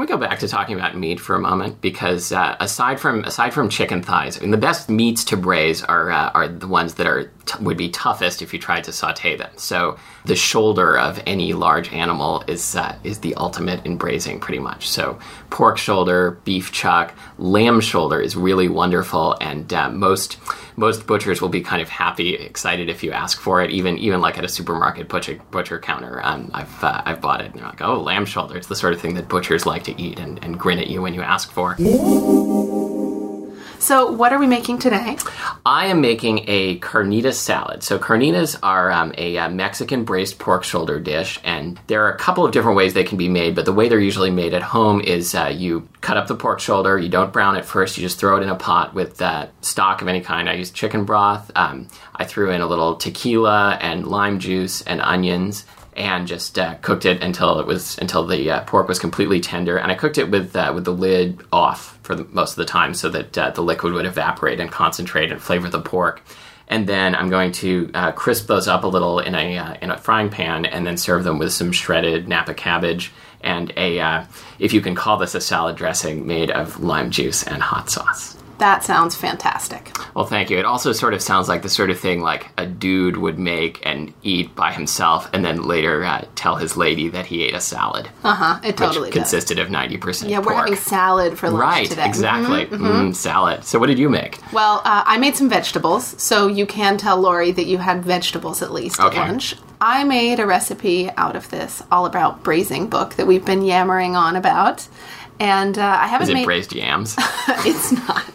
Can 0.00 0.06
we 0.06 0.12
go 0.14 0.16
back 0.16 0.38
to 0.38 0.48
talking 0.48 0.76
about 0.76 0.96
meat 0.96 1.20
for 1.20 1.36
a 1.36 1.38
moment? 1.38 1.82
Because 1.82 2.32
uh, 2.32 2.56
aside 2.58 2.98
from 2.98 3.22
aside 3.24 3.52
from 3.52 3.68
chicken 3.68 4.02
thighs, 4.02 4.38
I 4.38 4.40
mean, 4.40 4.50
the 4.50 4.56
best 4.56 4.88
meats 4.88 5.24
to 5.24 5.36
braise 5.36 5.84
are 5.84 6.10
uh, 6.10 6.30
are 6.30 6.48
the 6.48 6.66
ones 6.66 6.94
that 6.94 7.06
are 7.06 7.24
t- 7.44 7.62
would 7.62 7.76
be 7.76 7.90
toughest 7.90 8.40
if 8.40 8.54
you 8.54 8.58
tried 8.58 8.84
to 8.84 8.92
saute 8.92 9.36
them. 9.36 9.50
So 9.56 9.98
the 10.24 10.36
shoulder 10.36 10.96
of 10.96 11.22
any 11.26 11.52
large 11.52 11.92
animal 11.92 12.42
is 12.46 12.76
uh, 12.76 12.96
is 13.04 13.18
the 13.18 13.34
ultimate 13.34 13.84
in 13.84 13.98
braising, 13.98 14.40
pretty 14.40 14.58
much. 14.58 14.88
So 14.88 15.18
pork 15.50 15.76
shoulder, 15.76 16.38
beef 16.44 16.72
chuck, 16.72 17.12
lamb 17.36 17.82
shoulder 17.82 18.22
is 18.22 18.34
really 18.34 18.70
wonderful, 18.70 19.36
and 19.38 19.70
uh, 19.70 19.90
most 19.90 20.38
most 20.80 21.06
butchers 21.06 21.42
will 21.42 21.50
be 21.50 21.60
kind 21.60 21.82
of 21.82 21.88
happy, 21.90 22.34
excited 22.34 22.88
if 22.88 23.04
you 23.04 23.12
ask 23.12 23.38
for 23.38 23.62
it. 23.62 23.70
Even 23.70 23.98
even 23.98 24.20
like 24.20 24.38
at 24.38 24.44
a 24.44 24.48
supermarket 24.48 25.08
butcher 25.08 25.38
butcher 25.50 25.78
counter, 25.78 26.20
um, 26.24 26.50
I've 26.54 26.82
uh, 26.82 27.02
I've 27.04 27.20
bought 27.20 27.42
it, 27.42 27.52
and 27.52 27.60
they're 27.60 27.68
like, 27.68 27.82
oh, 27.82 28.00
lamb 28.00 28.24
shoulder. 28.24 28.56
It's 28.56 28.66
the 28.66 28.74
sort 28.74 28.94
of 28.94 29.00
thing 29.00 29.14
that 29.14 29.28
butchers 29.28 29.66
like 29.66 29.84
to 29.84 30.00
eat 30.00 30.18
and, 30.18 30.42
and 30.42 30.58
grin 30.58 30.78
at 30.78 30.88
you 30.88 31.02
when 31.02 31.14
you 31.14 31.20
ask 31.20 31.52
for. 31.52 31.76
So, 33.80 34.12
what 34.12 34.34
are 34.34 34.38
we 34.38 34.46
making 34.46 34.78
today? 34.78 35.16
I 35.64 35.86
am 35.86 36.02
making 36.02 36.44
a 36.46 36.78
carnitas 36.80 37.34
salad. 37.34 37.82
So 37.82 37.98
carnitas 37.98 38.58
are 38.62 38.90
um, 38.90 39.14
a 39.16 39.38
uh, 39.38 39.48
Mexican 39.48 40.04
braised 40.04 40.38
pork 40.38 40.64
shoulder 40.64 41.00
dish, 41.00 41.40
and 41.44 41.80
there 41.86 42.04
are 42.04 42.12
a 42.12 42.18
couple 42.18 42.44
of 42.44 42.52
different 42.52 42.76
ways 42.76 42.92
they 42.92 43.04
can 43.04 43.16
be 43.16 43.28
made. 43.28 43.54
But 43.54 43.64
the 43.64 43.72
way 43.72 43.88
they're 43.88 43.98
usually 43.98 44.30
made 44.30 44.52
at 44.52 44.62
home 44.62 45.00
is 45.00 45.34
uh, 45.34 45.46
you 45.46 45.88
cut 46.02 46.18
up 46.18 46.26
the 46.26 46.36
pork 46.36 46.60
shoulder, 46.60 46.98
you 46.98 47.08
don't 47.08 47.32
brown 47.32 47.56
it 47.56 47.64
first, 47.64 47.96
you 47.96 48.02
just 48.02 48.20
throw 48.20 48.36
it 48.36 48.42
in 48.42 48.50
a 48.50 48.54
pot 48.54 48.92
with 48.92 49.20
uh, 49.22 49.48
stock 49.62 50.02
of 50.02 50.08
any 50.08 50.20
kind. 50.20 50.50
I 50.50 50.54
used 50.54 50.74
chicken 50.74 51.06
broth. 51.06 51.50
Um, 51.56 51.88
I 52.14 52.26
threw 52.26 52.50
in 52.50 52.60
a 52.60 52.66
little 52.66 52.96
tequila 52.96 53.78
and 53.80 54.06
lime 54.06 54.40
juice 54.40 54.82
and 54.82 55.00
onions. 55.00 55.64
And 56.00 56.26
just 56.26 56.58
uh, 56.58 56.76
cooked 56.76 57.04
it 57.04 57.22
until 57.22 57.60
it 57.60 57.66
was 57.66 57.98
until 57.98 58.26
the 58.26 58.50
uh, 58.50 58.64
pork 58.64 58.88
was 58.88 58.98
completely 58.98 59.38
tender, 59.38 59.76
and 59.76 59.92
I 59.92 59.94
cooked 59.94 60.16
it 60.16 60.30
with 60.30 60.56
uh, 60.56 60.72
with 60.74 60.86
the 60.86 60.94
lid 60.94 61.42
off 61.52 61.98
for 62.02 62.14
the, 62.14 62.24
most 62.24 62.52
of 62.52 62.56
the 62.56 62.64
time, 62.64 62.94
so 62.94 63.10
that 63.10 63.36
uh, 63.36 63.50
the 63.50 63.60
liquid 63.60 63.92
would 63.92 64.06
evaporate 64.06 64.60
and 64.60 64.72
concentrate 64.72 65.30
and 65.30 65.42
flavor 65.42 65.68
the 65.68 65.78
pork. 65.78 66.22
And 66.68 66.86
then 66.86 67.14
I'm 67.14 67.28
going 67.28 67.52
to 67.52 67.90
uh, 67.92 68.12
crisp 68.12 68.46
those 68.46 68.66
up 68.66 68.84
a 68.84 68.86
little 68.86 69.18
in 69.18 69.34
a 69.34 69.58
uh, 69.58 69.74
in 69.82 69.90
a 69.90 69.98
frying 69.98 70.30
pan, 70.30 70.64
and 70.64 70.86
then 70.86 70.96
serve 70.96 71.22
them 71.22 71.38
with 71.38 71.52
some 71.52 71.70
shredded 71.70 72.26
Napa 72.26 72.54
cabbage 72.54 73.12
and 73.42 73.70
a 73.76 74.24
if 74.58 74.72
you 74.72 74.80
can 74.80 74.94
call 74.94 75.18
this 75.18 75.34
a 75.34 75.40
salad 75.40 75.76
dressing 75.76 76.26
made 76.26 76.50
of 76.50 76.80
lime 76.80 77.10
juice 77.10 77.42
and 77.42 77.62
hot 77.62 77.90
sauce. 77.90 78.39
That 78.60 78.84
sounds 78.84 79.16
fantastic. 79.16 79.90
Well, 80.14 80.26
thank 80.26 80.50
you. 80.50 80.58
It 80.58 80.64
also 80.64 80.92
sort 80.92 81.14
of 81.14 81.20
sounds 81.22 81.48
like 81.48 81.62
the 81.62 81.68
sort 81.68 81.90
of 81.90 81.98
thing 81.98 82.20
like 82.20 82.48
a 82.56 82.66
dude 82.66 83.16
would 83.16 83.38
make 83.38 83.84
and 83.84 84.12
eat 84.22 84.54
by 84.54 84.72
himself, 84.72 85.28
and 85.32 85.44
then 85.44 85.62
later 85.64 86.04
uh, 86.04 86.24
tell 86.34 86.56
his 86.56 86.76
lady 86.76 87.08
that 87.08 87.26
he 87.26 87.42
ate 87.42 87.54
a 87.54 87.60
salad, 87.60 88.08
Uh 88.22 88.34
huh. 88.34 88.60
It 88.62 88.66
which 88.68 88.76
totally 88.76 89.10
does. 89.10 89.18
consisted 89.18 89.58
of 89.58 89.70
ninety 89.70 89.96
percent. 89.96 90.30
Yeah, 90.30 90.38
we're 90.38 90.54
having 90.54 90.76
salad 90.76 91.38
for 91.38 91.50
lunch 91.50 91.60
right, 91.60 91.86
today. 91.88 92.02
Mm-hmm, 92.02 92.08
exactly. 92.10 92.66
Mm, 92.78 93.14
salad. 93.14 93.64
So, 93.64 93.78
what 93.78 93.86
did 93.86 93.98
you 93.98 94.08
make? 94.08 94.38
Well, 94.52 94.82
uh, 94.84 95.02
I 95.06 95.18
made 95.18 95.34
some 95.36 95.48
vegetables, 95.48 96.20
so 96.22 96.46
you 96.46 96.66
can 96.66 96.98
tell 96.98 97.18
Lori 97.18 97.50
that 97.52 97.66
you 97.66 97.78
had 97.78 98.04
vegetables 98.04 98.62
at 98.62 98.72
least 98.72 99.00
Okay. 99.00 99.18
at 99.18 99.26
lunch. 99.28 99.54
I 99.80 100.04
made 100.04 100.38
a 100.40 100.46
recipe 100.46 101.10
out 101.16 101.34
of 101.36 101.48
this 101.48 101.82
all 101.90 102.04
about 102.04 102.42
braising 102.42 102.88
book 102.88 103.14
that 103.14 103.26
we've 103.26 103.44
been 103.44 103.62
yammering 103.62 104.14
on 104.16 104.36
about. 104.36 104.86
And 105.38 105.78
uh, 105.78 105.82
I 106.02 106.06
haven't 106.06 106.24
Is 106.24 106.28
it 106.28 106.34
made 106.34 106.44
braised 106.44 106.74
yams? 106.74 107.16
it's 107.64 107.92
not. 107.92 108.29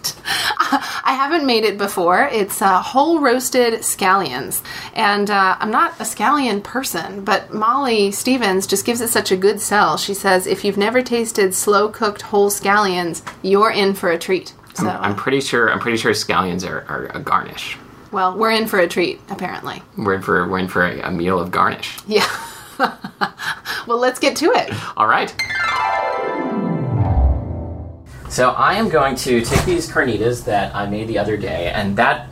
I 1.15 1.17
haven't 1.17 1.45
made 1.45 1.63
it 1.63 1.77
before. 1.77 2.27
It's 2.29 2.61
uh, 2.61 2.81
whole 2.81 3.21
roasted 3.21 3.75
scallions, 3.75 4.61
and 4.93 5.29
uh, 5.29 5.55
I'm 5.61 5.71
not 5.71 5.97
a 6.01 6.03
scallion 6.03 6.61
person, 6.61 7.23
but 7.23 7.53
Molly 7.53 8.11
Stevens 8.11 8.67
just 8.67 8.85
gives 8.85 8.99
it 8.99 9.07
such 9.07 9.31
a 9.31 9.37
good 9.37 9.61
sell. 9.61 9.95
She 9.95 10.13
says 10.13 10.45
if 10.45 10.65
you've 10.65 10.75
never 10.75 11.01
tasted 11.01 11.55
slow 11.55 11.87
cooked 11.87 12.21
whole 12.21 12.49
scallions, 12.49 13.21
you're 13.43 13.71
in 13.71 13.93
for 13.93 14.11
a 14.11 14.19
treat. 14.19 14.53
So, 14.73 14.87
uh, 14.87 14.97
I'm 14.99 15.15
pretty 15.15 15.39
sure. 15.39 15.71
I'm 15.71 15.79
pretty 15.79 15.97
sure 15.97 16.11
scallions 16.11 16.69
are, 16.69 16.83
are 16.89 17.05
a 17.13 17.21
garnish. 17.21 17.77
well, 18.11 18.37
we're 18.37 18.51
in 18.51 18.67
for 18.67 18.79
a 18.79 18.87
treat 18.89 19.21
apparently. 19.29 19.81
We're 19.97 20.15
in 20.15 20.21
for 20.21 20.45
we're 20.49 20.59
in 20.59 20.67
for 20.67 20.85
a, 20.85 20.99
a 20.99 21.11
meal 21.11 21.39
of 21.39 21.49
garnish. 21.49 21.97
Yeah. 22.05 22.29
well, 23.87 23.99
let's 23.99 24.19
get 24.19 24.35
to 24.35 24.47
it. 24.47 24.69
All 24.97 25.07
right. 25.07 25.33
So 28.35 28.49
I 28.49 28.73
am 28.73 28.89
going 28.89 29.15
to 29.15 29.45
take 29.45 29.63
these 29.63 29.89
carnitas 29.89 30.43
that 30.43 30.75
I 30.75 30.87
made 30.87 31.07
the 31.07 31.17
other 31.17 31.37
day, 31.37 31.71
and 31.71 31.95
that 31.95 32.27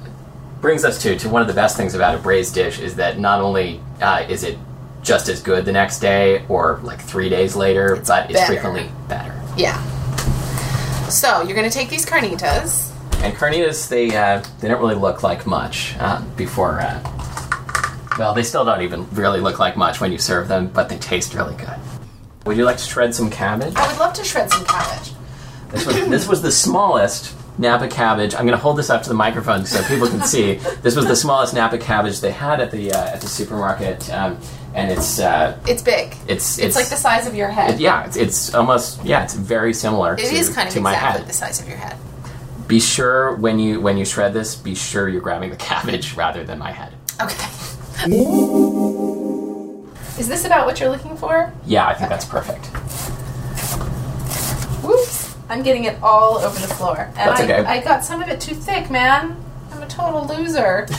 brings 0.60 0.84
us 0.84 1.02
to 1.04 1.18
to 1.18 1.30
one 1.30 1.42
of 1.42 1.48
the 1.48 1.54
best 1.54 1.78
things 1.78 1.96
about 1.96 2.14
a 2.14 2.18
braised 2.18 2.54
dish 2.54 2.78
is 2.82 2.96
that 2.98 3.20
not 3.20 3.40
only 3.40 3.80
uh, 4.02 4.26
is 4.28 4.44
it 4.44 4.60
just 5.02 5.30
as 5.30 5.42
good 5.42 5.64
the 5.64 5.72
next 5.72 6.00
day 6.00 6.46
or 6.50 6.82
like 6.84 7.00
three 7.00 7.30
days 7.30 7.56
later, 7.56 7.96
but 8.06 8.30
it's 8.30 8.44
frequently 8.44 8.92
better. 9.08 9.34
Yeah. 9.56 9.82
So 11.08 11.42
you're 11.44 11.56
gonna 11.56 11.70
take 11.70 11.88
these 11.88 12.06
carnitas. 12.06 12.92
And 13.24 13.34
carnitas, 13.34 13.88
they 13.88 14.14
uh, 14.14 14.44
they 14.60 14.68
don't 14.68 14.82
really 14.82 14.96
look 14.96 15.24
like 15.24 15.48
much 15.48 15.96
uh, 16.00 16.22
before. 16.36 16.82
Uh, 16.82 17.00
well, 18.20 18.34
they 18.34 18.44
still 18.44 18.66
don't 18.66 18.82
even 18.82 19.10
really 19.12 19.40
look 19.40 19.58
like 19.58 19.78
much 19.78 20.02
when 20.02 20.12
you 20.12 20.18
serve 20.18 20.50
them, 20.50 20.68
but 20.68 20.90
they 20.90 20.98
taste 20.98 21.34
really 21.34 21.56
good. 21.56 21.80
Would 22.46 22.58
you 22.58 22.66
like 22.66 22.76
to 22.76 22.84
shred 22.84 23.16
some 23.16 23.30
cabbage? 23.30 23.74
I 23.78 23.88
would 23.88 24.00
love 24.00 24.12
to 24.16 24.26
shred 24.26 24.52
some 24.52 24.66
cabbage. 24.66 25.13
This 25.74 25.86
was, 25.86 25.96
this 26.08 26.28
was 26.28 26.42
the 26.44 26.52
smallest 26.52 27.36
Napa 27.58 27.88
cabbage. 27.88 28.34
I'm 28.36 28.42
going 28.46 28.58
to 28.58 28.64
hold 28.64 28.78
this 28.78 28.90
up 28.90 29.04
to 29.04 29.10
the 29.10 29.16
microphone 29.16 29.66
so 29.66 29.84
people 29.84 30.08
can 30.08 30.22
see. 30.24 30.56
This 30.82 30.96
was 30.96 31.06
the 31.08 31.16
smallest 31.16 31.54
Napa 31.54 31.78
cabbage 31.80 32.20
they 32.22 32.32
had 32.32 32.60
at 32.62 32.72
the 32.72 32.92
uh, 32.94 33.08
at 33.08 33.22
the 33.22 33.28
supermarket, 33.28 34.08
um, 34.14 34.40
and 34.76 34.92
it's 34.92 35.20
uh, 35.20 35.60
It's 35.68 35.82
big. 35.82 36.16
it's 36.28 36.58
It's 36.60 36.76
like 36.76 36.90
the 36.90 36.96
size 36.96 37.28
of 37.28 37.36
your 37.36 37.50
head. 37.50 37.80
yeah, 37.80 38.06
it's, 38.06 38.16
it's 38.18 38.54
almost 38.56 39.04
yeah, 39.04 39.24
it's 39.24 39.34
very 39.34 39.74
similar. 39.74 40.14
It 40.14 40.20
to, 40.30 40.36
is 40.36 40.50
kind 40.54 40.68
of 40.68 40.74
to 40.76 40.82
my 40.82 40.94
exactly 40.94 41.22
head. 41.22 41.30
the 41.30 41.34
size 41.34 41.60
of 41.60 41.68
your 41.68 41.78
head. 41.78 41.98
Be 42.68 42.80
sure 42.80 43.36
when 43.36 43.60
you 43.60 43.82
when 43.82 43.98
you 43.98 44.06
shred 44.06 44.34
this, 44.34 44.56
be 44.56 44.74
sure 44.76 45.10
you're 45.10 45.22
grabbing 45.22 45.50
the 45.50 45.56
cabbage 45.58 46.14
rather 46.16 46.44
than 46.44 46.60
my 46.60 46.72
head. 46.72 46.94
Okay. 47.22 47.50
Is 50.20 50.28
this 50.28 50.46
about 50.46 50.66
what 50.68 50.80
you're 50.80 50.90
looking 50.90 51.18
for? 51.18 51.52
Yeah, 51.66 51.88
I 51.88 51.94
think 51.96 52.10
that's 52.10 52.26
perfect. 52.26 52.66
I'm 55.50 55.62
getting 55.64 55.84
it 55.86 56.02
all 56.02 56.38
over 56.38 56.60
the 56.60 56.74
floor. 56.74 57.00
And 57.00 57.16
That's 57.16 57.42
I, 57.42 57.44
okay. 57.44 57.56
I 57.66 57.82
got 57.84 58.04
some 58.04 58.22
of 58.22 58.30
it 58.30 58.40
too 58.42 58.56
thick, 58.56 58.90
man. 58.90 59.36
I'm 59.72 59.82
a 59.82 59.88
total 59.88 60.26
loser. 60.28 60.88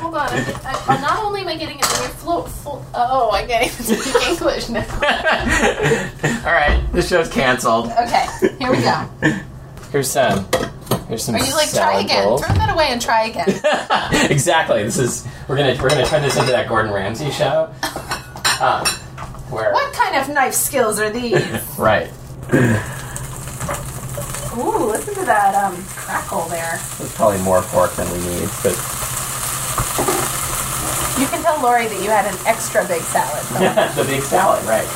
Hold 0.00 0.14
on. 0.16 0.28
I, 0.28 0.84
I, 0.88 1.00
not 1.00 1.22
only 1.22 1.42
am 1.42 1.48
I 1.48 1.56
getting 1.56 1.78
it 1.78 1.84
over 1.84 2.02
the 2.02 2.08
floor. 2.14 2.48
Flo- 2.48 2.84
oh, 2.94 3.30
I 3.30 3.46
can't 3.46 3.64
even 3.66 3.96
speak 3.96 4.22
English 4.28 4.68
now. 4.68 4.80
All 6.46 6.52
right, 6.52 6.82
this 6.92 7.08
show's 7.08 7.28
canceled. 7.28 7.86
Okay, 7.90 8.26
here 8.58 8.70
we 8.72 8.78
go. 8.78 9.08
Here's 9.92 10.10
some. 10.10 10.46
Here's 11.06 11.22
some. 11.24 11.36
Are 11.36 11.44
you 11.44 11.54
like, 11.54 11.70
try 11.70 12.00
again? 12.00 12.24
bowls. 12.24 12.44
Throw 12.44 12.54
that 12.56 12.72
away 12.72 12.88
and 12.88 13.00
try 13.00 13.26
again. 13.26 13.48
exactly. 14.30 14.82
This 14.82 14.98
is 14.98 15.28
we're 15.46 15.56
gonna 15.56 15.76
we're 15.80 15.90
gonna 15.90 16.06
turn 16.06 16.22
this 16.22 16.36
into 16.36 16.50
that 16.50 16.68
Gordon 16.68 16.92
Ramsay 16.92 17.30
show. 17.30 17.72
Um, 18.60 18.84
where 19.50 19.72
What 19.72 19.92
kind 19.92 20.16
of 20.16 20.28
knife 20.28 20.54
skills 20.54 20.98
are 20.98 21.10
these? 21.10 21.40
right? 21.78 22.10
Ooh, 24.58 24.84
listen 24.92 25.14
to 25.14 25.24
that 25.24 25.54
um, 25.54 25.82
crackle 25.96 26.44
there. 26.48 26.78
There's 26.98 27.14
probably 27.14 27.40
more 27.40 27.62
pork 27.62 27.94
than 27.94 28.06
we 28.12 28.18
need, 28.18 28.48
but 28.62 28.76
You 31.18 31.26
can 31.28 31.42
tell 31.42 31.60
Lori 31.62 31.86
that 31.88 32.00
you 32.02 32.10
had 32.10 32.26
an 32.26 32.36
extra 32.46 32.86
big 32.86 33.00
salad. 33.02 33.42
though. 33.56 33.88
the 34.02 34.08
big 34.08 34.20
salad, 34.22 34.62
right? 34.66 34.86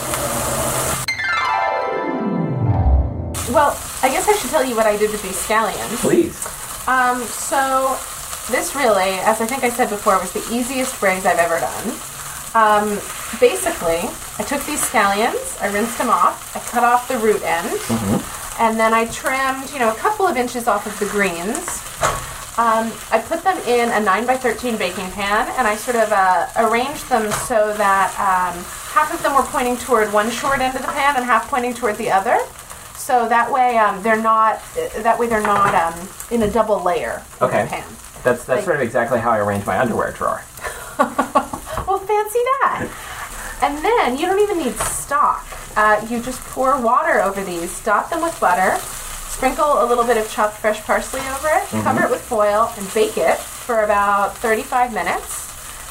Well, 3.51 3.73
I 4.03 4.09
guess 4.11 4.29
I 4.29 4.35
should 4.37 4.51
tell 4.51 4.65
you 4.65 4.77
what 4.77 4.85
I 4.87 4.99
did 4.99 5.11
with 5.11 5.23
these 5.23 5.37
scallions. 5.41 5.97
Please. 6.03 6.37
Um, 6.87 7.23
so 7.23 7.97
this 8.53 8.75
really, 8.77 9.17
as 9.25 9.41
I 9.41 9.47
think 9.47 9.65
I 9.65 9.71
said 9.71 9.89
before, 9.89 10.19
was 10.19 10.33
the 10.33 10.45
easiest 10.55 11.01
braise 11.01 11.25
I've 11.25 11.39
ever 11.39 11.59
done. 11.61 11.89
Um, 12.55 12.89
basically, 13.41 14.09
I 14.39 14.43
took 14.45 14.63
these 14.67 14.81
scallions, 14.83 15.46
I 15.61 15.73
rinsed 15.73 15.99
them 15.99 16.11
off, 16.11 16.55
I 16.57 16.61
cut 16.71 16.85
off 16.85 17.09
the 17.09 17.19
root 17.19 17.43
end, 17.43 17.81
and 18.59 18.79
then 18.79 18.93
I 18.95 19.07
trimmed, 19.07 19.71
you 19.73 19.79
know, 19.79 19.91
a 19.91 19.97
couple 19.97 20.27
of 20.27 20.37
inches 20.37 20.67
off 20.69 20.87
of 20.87 20.99
the 20.99 21.07
greens. 21.07 21.83
Um, 22.59 22.91
I 23.13 23.23
put 23.27 23.43
them 23.43 23.59
in 23.69 23.91
a 23.91 24.01
9 24.01 24.27
by 24.27 24.37
13 24.37 24.77
baking 24.79 25.11
pan, 25.13 25.47
and 25.59 25.67
I 25.67 25.77
sort 25.77 25.97
of 25.97 26.11
uh, 26.11 26.47
arranged 26.57 27.09
them 27.11 27.31
so 27.33 27.75
that 27.77 28.09
um, 28.17 28.65
half 28.93 29.13
of 29.13 29.23
them 29.23 29.35
were 29.35 29.43
pointing 29.43 29.77
toward 29.77 30.11
one 30.13 30.31
short 30.31 30.61
end 30.61 30.75
of 30.75 30.81
the 30.83 30.89
pan 30.89 31.17
and 31.17 31.25
half 31.25 31.51
pointing 31.51 31.75
toward 31.75 31.97
the 31.99 32.11
other. 32.11 32.39
So 32.97 33.29
that 33.29 33.53
way 33.53 33.77
um, 33.77 34.03
they're 34.03 34.21
not 34.21 34.61
that 34.97 35.19
way 35.19 35.27
they're 35.29 35.43
not 35.43 35.75
um, 35.75 36.09
in 36.31 36.43
a 36.43 36.51
double 36.51 36.83
layer 36.83 37.23
in 37.41 37.47
Okay. 37.47 37.63
the 37.65 37.69
pan. 37.71 37.89
That's 38.25 38.45
that's 38.45 38.65
sort 38.65 38.77
of 38.77 38.83
exactly 38.83 39.21
how 39.21 39.31
I 39.31 39.39
arrange 39.39 39.65
my 39.67 39.79
underwear 39.79 40.13
drawer. 40.13 40.43
Well, 41.87 41.99
fancy 42.01 42.41
that. 42.63 42.89
And 43.63 43.79
then 43.85 44.19
you 44.19 44.27
don't 44.27 44.41
even 44.41 44.59
need 44.59 44.75
stock. 44.77 45.47
Uh, 45.77 46.05
you 46.09 46.21
just 46.23 46.41
pour 46.41 46.81
water 46.81 47.21
over 47.23 47.43
these, 47.43 47.83
dot 47.85 48.11
them 48.11 48.23
with 48.23 48.39
butter, 48.41 48.77
sprinkle 49.29 49.83
a 49.83 49.87
little 49.87 50.05
bit 50.05 50.17
of 50.17 50.31
chopped 50.31 50.57
fresh 50.57 50.83
parsley 50.83 51.21
over 51.21 51.49
it, 51.49 51.67
cover 51.83 52.05
it 52.05 52.11
with 52.11 52.21
foil, 52.23 52.71
and 52.79 52.95
bake 52.95 53.17
it 53.19 53.37
for 53.39 53.83
about 53.85 54.37
35 54.39 54.93
minutes. 54.95 55.45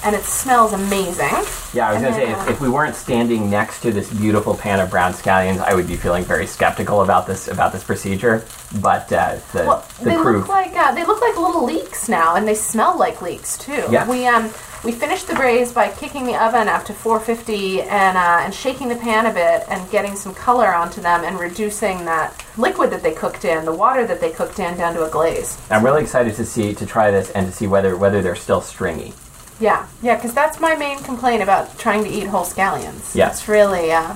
And 0.04 0.16
it 0.16 0.24
smells 0.24 0.74
amazing. 0.74 1.32
Yeah, 1.74 1.90
I 1.90 1.94
was 1.94 2.04
And 2.04 2.14
gonna 2.14 2.16
say 2.16 2.32
if, 2.32 2.50
if 2.50 2.62
we 2.62 2.70
weren't 2.70 2.96
standing 2.96 3.50
next 3.50 3.80
to 3.82 3.92
this 3.92 4.12
beautiful 4.14 4.56
pan 4.56 4.80
of 4.80 4.92
brown 4.92 5.14
scallions, 5.14 5.60
I 5.60 5.74
would 5.74 5.88
be 5.88 5.96
feeling 5.96 6.24
very 6.24 6.46
skeptical 6.46 7.02
about 7.02 7.26
this 7.26 7.48
about 7.48 7.72
this 7.74 7.84
procedure. 7.84 8.44
But 8.82 9.12
uh, 9.12 9.38
the 9.54 9.64
Well, 9.66 9.86
the 10.00 10.06
they 10.06 10.16
proof. 10.18 10.42
look 10.42 10.50
like 10.50 10.76
uh, 10.76 10.92
they 10.94 11.06
look 11.06 11.22
like 11.22 11.36
little 11.38 11.66
leeks 11.66 12.08
now, 12.08 12.36
and 12.36 12.48
they 12.48 12.54
smell 12.54 12.96
like 13.00 13.24
leeks 13.24 13.58
too. 13.58 13.84
Yeah. 13.90 14.08
We 14.08 14.28
um 14.28 14.52
we 14.86 14.92
finished 14.92 15.28
the 15.28 15.34
braise 15.34 15.74
by 15.74 15.90
kicking 15.90 16.26
the 16.26 16.36
oven 16.42 16.68
up 16.68 16.86
to 16.86 16.94
450 16.94 17.82
and 17.82 18.16
uh, 18.16 18.42
and 18.44 18.54
shaking 18.54 18.88
the 18.88 18.96
pan 18.96 19.26
a 19.26 19.34
bit 19.34 19.68
and 19.68 19.90
getting 19.90 20.16
some 20.16 20.34
color 20.36 20.74
onto 20.74 21.02
them 21.02 21.24
and 21.24 21.40
reducing 21.40 22.06
that 22.06 22.46
liquid 22.56 22.92
that 22.92 23.02
they 23.02 23.12
cooked 23.12 23.46
in, 23.46 23.66
the 23.66 23.74
water 23.74 24.06
that 24.06 24.22
they 24.22 24.30
cooked 24.30 24.60
in, 24.60 24.78
down 24.78 24.94
to 24.94 25.04
a 25.04 25.10
glaze. 25.10 25.60
I'm 25.72 25.84
really 25.84 26.04
excited 26.04 26.36
to 26.36 26.46
see 26.46 26.76
to 26.76 26.86
try 26.86 27.10
this 27.10 27.32
and 27.32 27.48
to 27.48 27.52
see 27.52 27.66
whether 27.66 27.98
whether 27.98 28.22
they're 28.22 28.36
still 28.36 28.62
stringy. 28.62 29.14
Yeah, 29.60 29.88
yeah, 30.04 30.16
because 30.16 30.34
that's 30.34 30.60
my 30.60 30.76
main 30.76 31.00
complaint 31.00 31.42
about 31.42 31.80
trying 31.80 32.04
to 32.04 32.10
eat 32.10 32.28
whole 32.28 32.46
scallions. 32.46 33.16
Yeah. 33.16 33.30
It's 33.32 33.48
really 33.48 33.92
uh, 33.92 34.16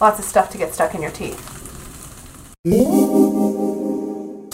lots 0.00 0.18
of 0.18 0.24
stuff 0.24 0.50
to 0.52 0.58
get 0.58 0.72
stuck 0.72 0.94
in 0.94 1.02
your 1.02 1.10
teeth. 1.10 1.46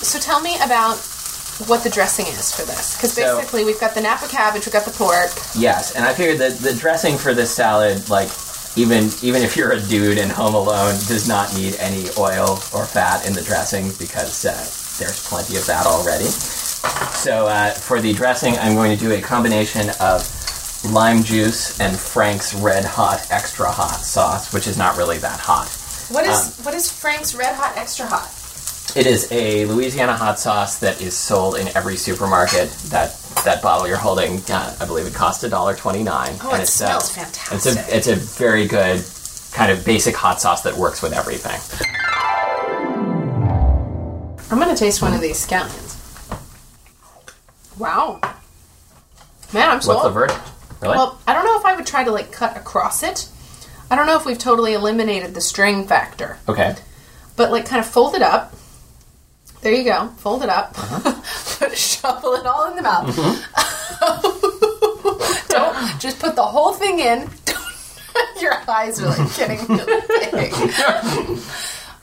So 0.03 0.19
tell 0.19 0.41
me 0.41 0.57
about 0.57 1.16
what 1.67 1.83
the 1.83 1.91
dressing 1.91 2.27
is 2.27 2.53
for 2.55 2.63
this. 2.67 2.95
Because 2.97 3.13
So- 3.13 3.37
basically, 3.39 3.65
we've 3.65 3.81
got 3.81 3.95
the 3.95 4.01
Napa 4.01 4.29
cabbage, 4.29 4.67
we've 4.67 4.73
got 4.73 4.85
the 4.85 4.91
pork. 4.91 5.31
Yes, 5.55 5.93
and 5.93 6.05
I 6.05 6.13
figured 6.13 6.39
that 6.39 6.59
the 6.59 6.75
dressing 6.75 7.17
for 7.19 7.35
this 7.35 7.55
salad, 7.55 8.09
like 8.09 8.29
even 8.77 9.11
even 9.23 9.43
if 9.43 9.57
you're 9.57 9.73
a 9.73 9.81
dude 9.81 10.19
and 10.19 10.31
home 10.31 10.55
alone, 10.55 10.95
does 11.09 11.27
not 11.27 11.55
need 11.55 11.77
any 11.77 12.09
oil 12.19 12.61
or 12.75 12.85
fat 12.85 13.27
in 13.27 13.33
the 13.33 13.43
dressing 13.43 13.91
because 13.99 14.45
uh, 14.45 14.53
there's 14.99 15.27
plenty 15.27 15.57
of 15.57 15.67
that 15.67 15.87
already. 15.87 16.27
So 16.27 17.47
uh, 17.47 17.71
for 17.71 18.01
the 18.01 18.13
dressing, 18.13 18.57
I'm 18.59 18.75
going 18.75 18.97
to 18.97 19.03
do 19.03 19.13
a 19.13 19.21
combination 19.21 19.91
of 19.99 20.23
lime 20.93 21.23
juice 21.23 21.81
and 21.81 21.97
Frank's 21.99 22.55
Red 22.55 22.85
Hot 22.85 23.27
Extra 23.31 23.71
Hot 23.71 24.01
sauce, 24.01 24.53
which 24.53 24.67
is 24.67 24.77
not 24.77 24.97
really 24.97 25.19
that 25.19 25.41
hot. 25.41 25.69
What 26.11 26.25
is 26.27 26.57
what 26.63 26.75
is 26.75 26.91
Frank's 26.91 27.35
Red 27.35 27.55
Hot 27.55 27.77
Extra 27.77 28.07
Hot? 28.07 28.31
It 28.95 29.07
is 29.07 29.31
a 29.31 29.67
Louisiana 29.67 30.15
hot 30.17 30.39
sauce 30.39 30.79
that 30.79 31.01
is 31.03 31.15
sold 31.15 31.57
in 31.57 31.69
every 31.77 31.97
supermarket. 31.97 32.71
That 32.91 33.15
that 33.45 33.61
bottle 33.63 33.87
you're 33.87 33.99
holding, 33.99 34.41
uh, 34.51 34.77
I 34.81 34.87
believe 34.87 35.07
it 35.07 35.15
cost 35.15 35.45
a 35.45 35.49
dollar 35.49 35.75
twenty 35.75 36.03
nine. 36.03 36.35
Oh, 36.43 36.55
it 36.55 36.67
smells 36.67 37.05
It's 37.05 37.15
fantastic. 37.15 37.77
a 37.77 37.97
it's 37.97 38.07
a 38.07 38.17
very 38.17 38.67
good 38.67 39.05
kind 39.53 39.71
of 39.71 39.85
basic 39.85 40.15
hot 40.15 40.41
sauce 40.41 40.63
that 40.63 40.75
works 40.75 41.03
with 41.03 41.13
everything. 41.13 41.61
I'm 44.51 44.59
gonna 44.59 44.77
taste 44.77 45.03
one 45.03 45.13
of 45.13 45.21
these 45.21 45.45
scallions. 45.45 45.95
Wow, 47.79 48.21
man, 49.53 49.69
I'm 49.69 49.83
sold. 49.83 49.97
What's 49.97 50.07
the 50.09 50.13
verdict? 50.13 50.41
Really? 50.81 50.97
Well, 50.97 51.19
I 51.27 51.35
don't 51.35 51.45
know 51.45 51.59
if 51.59 51.67
I 51.67 51.75
would 51.75 51.87
try 51.87 52.05
to 52.05 52.11
like 52.13 52.33
cut 52.33 52.57
across 52.57 53.03
it. 53.03 53.29
I 53.91 53.97
don't 53.97 54.07
know 54.07 54.17
if 54.17 54.25
we've 54.25 54.39
totally 54.39 54.73
eliminated 54.73 55.35
the 55.35 55.41
string 55.43 55.87
factor, 55.87 56.39
okay. 56.49 56.75
but 57.37 57.51
like 57.51 57.67
kind 57.67 57.81
of 57.81 57.87
fold 57.87 58.15
it 58.15 58.23
up. 58.23 58.55
There 59.63 59.75
you 59.75 59.85
go. 59.85 60.09
Fold 60.19 60.43
it 60.43 60.49
up. 60.49 60.75
Uh-huh. 60.79 61.71
Shovel 61.75 62.35
it 62.35 62.47
all 62.47 62.71
in 62.71 62.77
the 62.77 62.83
mouth. 62.83 63.17
Mm-hmm. 63.17 64.47
don't 65.49 66.01
just 66.01 66.19
put 66.19 66.37
the 66.37 66.43
whole 66.43 66.73
thing 66.73 67.01
in. 67.01 67.29
Your 68.41 68.55
eyes 68.69 69.01
are 69.01 69.09
like 69.09 69.37
getting 69.37 69.59
really 69.67 70.03
big. 70.33 70.53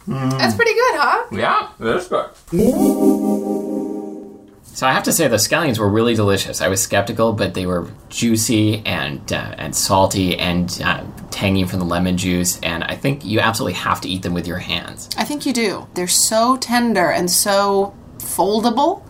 That's 0.08 0.56
pretty 0.56 0.74
good, 0.74 0.96
huh? 0.96 1.26
Yeah, 1.32 1.70
that's 1.80 2.08
good. 2.08 2.30
So 4.74 4.88
I 4.88 4.92
have 4.92 5.04
to 5.04 5.14
say 5.14 5.28
the 5.28 5.38
scallions 5.38 5.78
were 5.78 5.88
really 5.88 6.16
delicious. 6.16 6.60
I 6.62 6.68
was 6.68 6.82
skeptical, 6.82 7.34
but 7.34 7.54
they 7.54 7.66
were 7.68 7.88
juicy 8.10 8.84
and 8.86 9.32
uh, 9.32 9.56
and 9.58 9.76
salty 9.76 10.38
and 10.38 10.82
uh, 10.84 11.04
tangy 11.34 11.66
from 11.66 11.80
the 11.80 11.86
lemon 11.86 12.18
juice. 12.18 12.60
And 12.62 12.84
I 12.86 12.96
think 12.96 13.26
you 13.26 13.40
absolutely 13.42 13.74
have 13.80 14.00
to 14.02 14.08
eat 14.08 14.22
them 14.22 14.34
with 14.34 14.48
your 14.48 14.60
hands. 14.60 15.10
I 15.18 15.24
think 15.26 15.46
you 15.46 15.52
do. 15.54 15.88
They're 15.96 16.08
so 16.08 16.56
tender 16.58 17.12
and 17.12 17.30
so 17.30 17.94
foldable. 18.20 19.04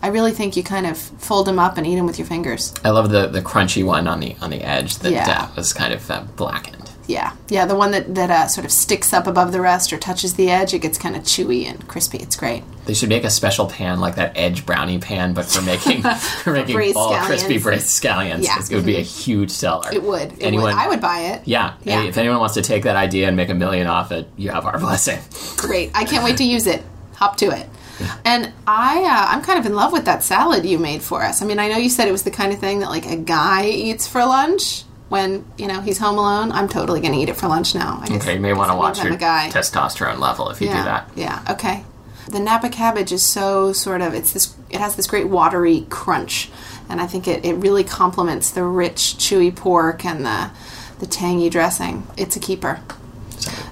I 0.00 0.08
really 0.08 0.30
think 0.32 0.56
you 0.56 0.62
kind 0.62 0.86
of 0.86 0.96
fold 0.96 1.46
them 1.46 1.58
up 1.58 1.76
and 1.76 1.84
eat 1.86 1.96
them 1.96 2.06
with 2.06 2.18
your 2.18 2.26
fingers. 2.26 2.72
I 2.84 2.90
love 2.90 3.10
the, 3.10 3.26
the 3.26 3.40
crunchy 3.42 3.84
one 3.84 4.06
on 4.06 4.20
the 4.20 4.36
on 4.40 4.50
the 4.50 4.62
edge 4.62 4.98
that 4.98 5.10
Yeah. 5.12 5.48
uh, 5.50 5.54
was 5.56 5.72
kind 5.72 5.92
of 5.92 6.08
uh, 6.10 6.22
blackened. 6.36 6.77
Yeah, 7.08 7.34
yeah, 7.48 7.64
the 7.64 7.74
one 7.74 7.90
that 7.92 8.14
that 8.16 8.30
uh, 8.30 8.48
sort 8.48 8.66
of 8.66 8.70
sticks 8.70 9.14
up 9.14 9.26
above 9.26 9.50
the 9.50 9.62
rest 9.62 9.94
or 9.94 9.98
touches 9.98 10.34
the 10.34 10.50
edge, 10.50 10.74
it 10.74 10.80
gets 10.80 10.98
kind 10.98 11.16
of 11.16 11.22
chewy 11.22 11.64
and 11.64 11.88
crispy. 11.88 12.18
It's 12.18 12.36
great. 12.36 12.62
They 12.84 12.92
should 12.92 13.08
make 13.08 13.24
a 13.24 13.30
special 13.30 13.66
pan 13.66 13.98
like 13.98 14.16
that 14.16 14.36
edge 14.36 14.66
brownie 14.66 14.98
pan, 14.98 15.32
but 15.32 15.46
for 15.46 15.62
making 15.62 16.02
for 16.42 16.52
making 16.52 16.74
braised 16.74 16.98
all 16.98 17.16
crispy 17.24 17.58
braised 17.58 17.86
scallions. 17.86 18.44
Yeah. 18.44 18.58
It 18.58 18.74
would 18.74 18.84
be 18.84 18.98
a 18.98 19.02
huge 19.02 19.50
seller. 19.50 19.88
It 19.90 20.02
would. 20.02 20.34
It 20.34 20.42
Anyone? 20.42 20.66
would. 20.66 20.74
I 20.74 20.88
would 20.88 21.00
buy 21.00 21.20
it. 21.20 21.48
Yeah. 21.48 21.76
Yeah. 21.82 22.04
If 22.04 22.18
anyone 22.18 22.40
wants 22.40 22.54
to 22.54 22.62
take 22.62 22.82
that 22.82 22.96
idea 22.96 23.26
and 23.26 23.36
make 23.38 23.48
a 23.48 23.54
million 23.54 23.86
off 23.86 24.12
it, 24.12 24.28
you 24.36 24.50
have 24.50 24.66
our 24.66 24.78
blessing. 24.78 25.18
Great. 25.56 25.90
I 25.94 26.04
can't 26.04 26.24
wait 26.24 26.36
to 26.36 26.44
use 26.44 26.66
it. 26.66 26.82
Hop 27.14 27.38
to 27.38 27.46
it. 27.46 27.66
And 28.24 28.52
I, 28.64 29.02
uh, 29.02 29.34
I'm 29.34 29.42
kind 29.42 29.58
of 29.58 29.66
in 29.66 29.74
love 29.74 29.92
with 29.92 30.04
that 30.04 30.22
salad 30.22 30.64
you 30.64 30.78
made 30.78 31.02
for 31.02 31.24
us. 31.24 31.42
I 31.42 31.46
mean, 31.46 31.58
I 31.58 31.66
know 31.66 31.78
you 31.78 31.90
said 31.90 32.06
it 32.06 32.12
was 32.12 32.22
the 32.22 32.30
kind 32.30 32.52
of 32.52 32.60
thing 32.60 32.78
that 32.78 32.90
like 32.90 33.06
a 33.06 33.16
guy 33.16 33.66
eats 33.66 34.06
for 34.06 34.24
lunch 34.24 34.84
when 35.08 35.44
you 35.56 35.66
know 35.66 35.80
he's 35.80 35.98
home 35.98 36.18
alone. 36.18 36.52
I'm 36.52 36.68
totally 36.68 37.00
going 37.00 37.12
to 37.12 37.18
eat 37.18 37.28
it 37.28 37.36
for 37.36 37.48
lunch 37.48 37.74
now. 37.74 38.00
I 38.02 38.08
guess, 38.08 38.22
Okay, 38.22 38.34
you 38.34 38.40
may 38.40 38.52
want 38.52 38.70
to 38.70 38.76
watch 38.76 39.02
your 39.02 39.14
testosterone 39.14 40.18
level 40.18 40.50
if 40.50 40.60
you 40.60 40.68
yeah. 40.68 40.76
do 40.76 40.84
that. 40.84 41.10
Yeah. 41.16 41.44
Okay. 41.50 41.84
The 42.28 42.40
Napa 42.40 42.68
cabbage 42.68 43.10
is 43.10 43.22
so 43.22 43.72
sort 43.72 44.02
of 44.02 44.12
it's 44.12 44.32
this 44.32 44.54
it 44.70 44.80
has 44.80 44.96
this 44.96 45.06
great 45.06 45.28
watery 45.28 45.86
crunch, 45.88 46.50
and 46.88 47.00
I 47.00 47.06
think 47.06 47.26
it, 47.26 47.44
it 47.44 47.54
really 47.54 47.84
complements 47.84 48.50
the 48.50 48.64
rich 48.64 49.16
chewy 49.18 49.54
pork 49.54 50.04
and 50.04 50.26
the 50.26 50.50
the 50.98 51.06
tangy 51.06 51.48
dressing. 51.48 52.06
It's 52.16 52.36
a 52.36 52.40
keeper. 52.40 52.80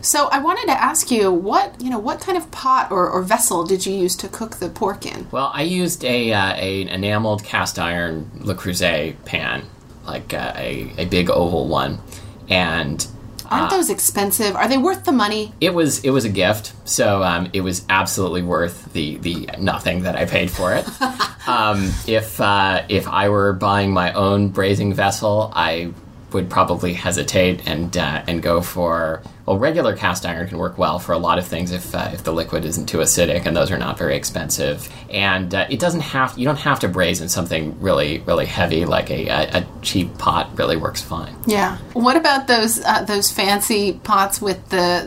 So 0.01 0.29
I 0.29 0.39
wanted 0.39 0.67
to 0.67 0.81
ask 0.81 1.11
you 1.11 1.33
what 1.33 1.81
you 1.83 1.91
know 1.91 1.99
what 1.99 2.21
kind 2.21 2.39
of 2.39 2.51
pot 2.51 2.91
or, 2.91 3.11
or 3.11 3.23
vessel 3.23 3.65
did 3.65 3.85
you 3.85 3.95
use 3.95 4.17
to 4.17 4.29
cook 4.29 4.57
the 4.57 4.69
pork 4.69 5.05
in? 5.05 5.27
Well, 5.31 5.51
I 5.53 5.63
used 5.63 6.05
a, 6.05 6.33
uh, 6.33 6.55
a 6.57 6.83
an 6.83 6.89
enameled 6.89 7.45
cast 7.45 7.79
iron 7.79 8.31
Le 8.41 8.55
Creuset 8.55 9.17
pan, 9.25 9.65
like 10.07 10.35
uh, 10.35 10.53
a, 10.57 10.93
a 10.99 11.05
big 11.07 11.31
oval 11.31 11.69
one, 11.69 12.01
and 12.49 13.07
Aren't 13.51 13.71
those 13.71 13.91
expensive? 13.91 14.57
Are 14.57 14.69
they 14.69 14.79
worth 14.79 15.05
the 15.05 15.13
money? 15.13 15.53
it 15.61 15.73
was 15.73 16.05
it 16.05 16.11
was 16.11 16.25
a 16.25 16.29
gift, 16.29 16.73
so 16.85 17.23
um, 17.23 17.49
it 17.53 17.61
was 17.61 17.85
absolutely 17.89 18.43
worth 18.43 18.93
the 18.93 19.17
the 19.19 19.49
nothing 19.59 20.03
that 20.03 20.17
I 20.17 20.25
paid 20.25 20.51
for 20.51 20.75
it. 20.75 20.87
um, 21.49 21.93
if 22.07 22.41
uh, 22.41 22.83
if 22.89 23.07
I 23.07 23.29
were 23.29 23.53
buying 23.53 23.93
my 23.93 24.13
own 24.13 24.49
braising 24.49 24.93
vessel, 24.95 25.53
I 25.55 25.93
would 26.33 26.51
probably 26.51 26.93
hesitate 26.93 27.67
and 27.67 27.97
uh, 27.97 28.25
and 28.27 28.43
go 28.43 28.61
for 28.63 29.23
well, 29.47 29.59
regular 29.59 29.97
cast 29.97 30.27
iron 30.27 30.49
can 30.49 30.59
work 30.59 30.77
well 30.77 30.99
for 30.99 31.13
a 31.13 31.19
lot 31.19 31.39
of 31.39 31.47
things 31.47 31.71
if 31.71 31.95
uh, 31.95 32.11
if 32.13 32.25
the 32.25 32.33
liquid 32.33 32.65
isn't 32.65 32.87
too 32.87 32.99
acidic, 32.99 33.47
and 33.47 33.57
those 33.57 33.71
are 33.71 33.79
not 33.79 33.97
very 33.97 34.17
expensive. 34.17 34.89
And 35.11 35.55
uh, 35.55 35.67
it 35.71 35.79
doesn't 35.79 36.01
have 36.01 36.37
you 36.37 36.45
don't 36.45 36.59
have 36.59 36.81
to 36.81 36.89
braise 36.89 37.21
in 37.21 37.29
something 37.29 37.81
really 37.81 38.19
really 38.27 38.47
heavy 38.47 38.85
like 38.85 39.11
a, 39.11 39.29
a, 39.29 39.59
a 39.59 39.67
cheap 39.83 40.19
pot 40.19 40.51
really 40.59 40.77
works 40.77 41.01
fine. 41.01 41.35
Yeah. 41.47 41.79
What 41.93 42.17
about 42.17 42.49
those 42.49 42.81
uh, 42.85 43.05
those 43.05 43.31
fancy 43.31 43.93
pots 44.03 44.43
with 44.43 44.69
the 44.71 45.07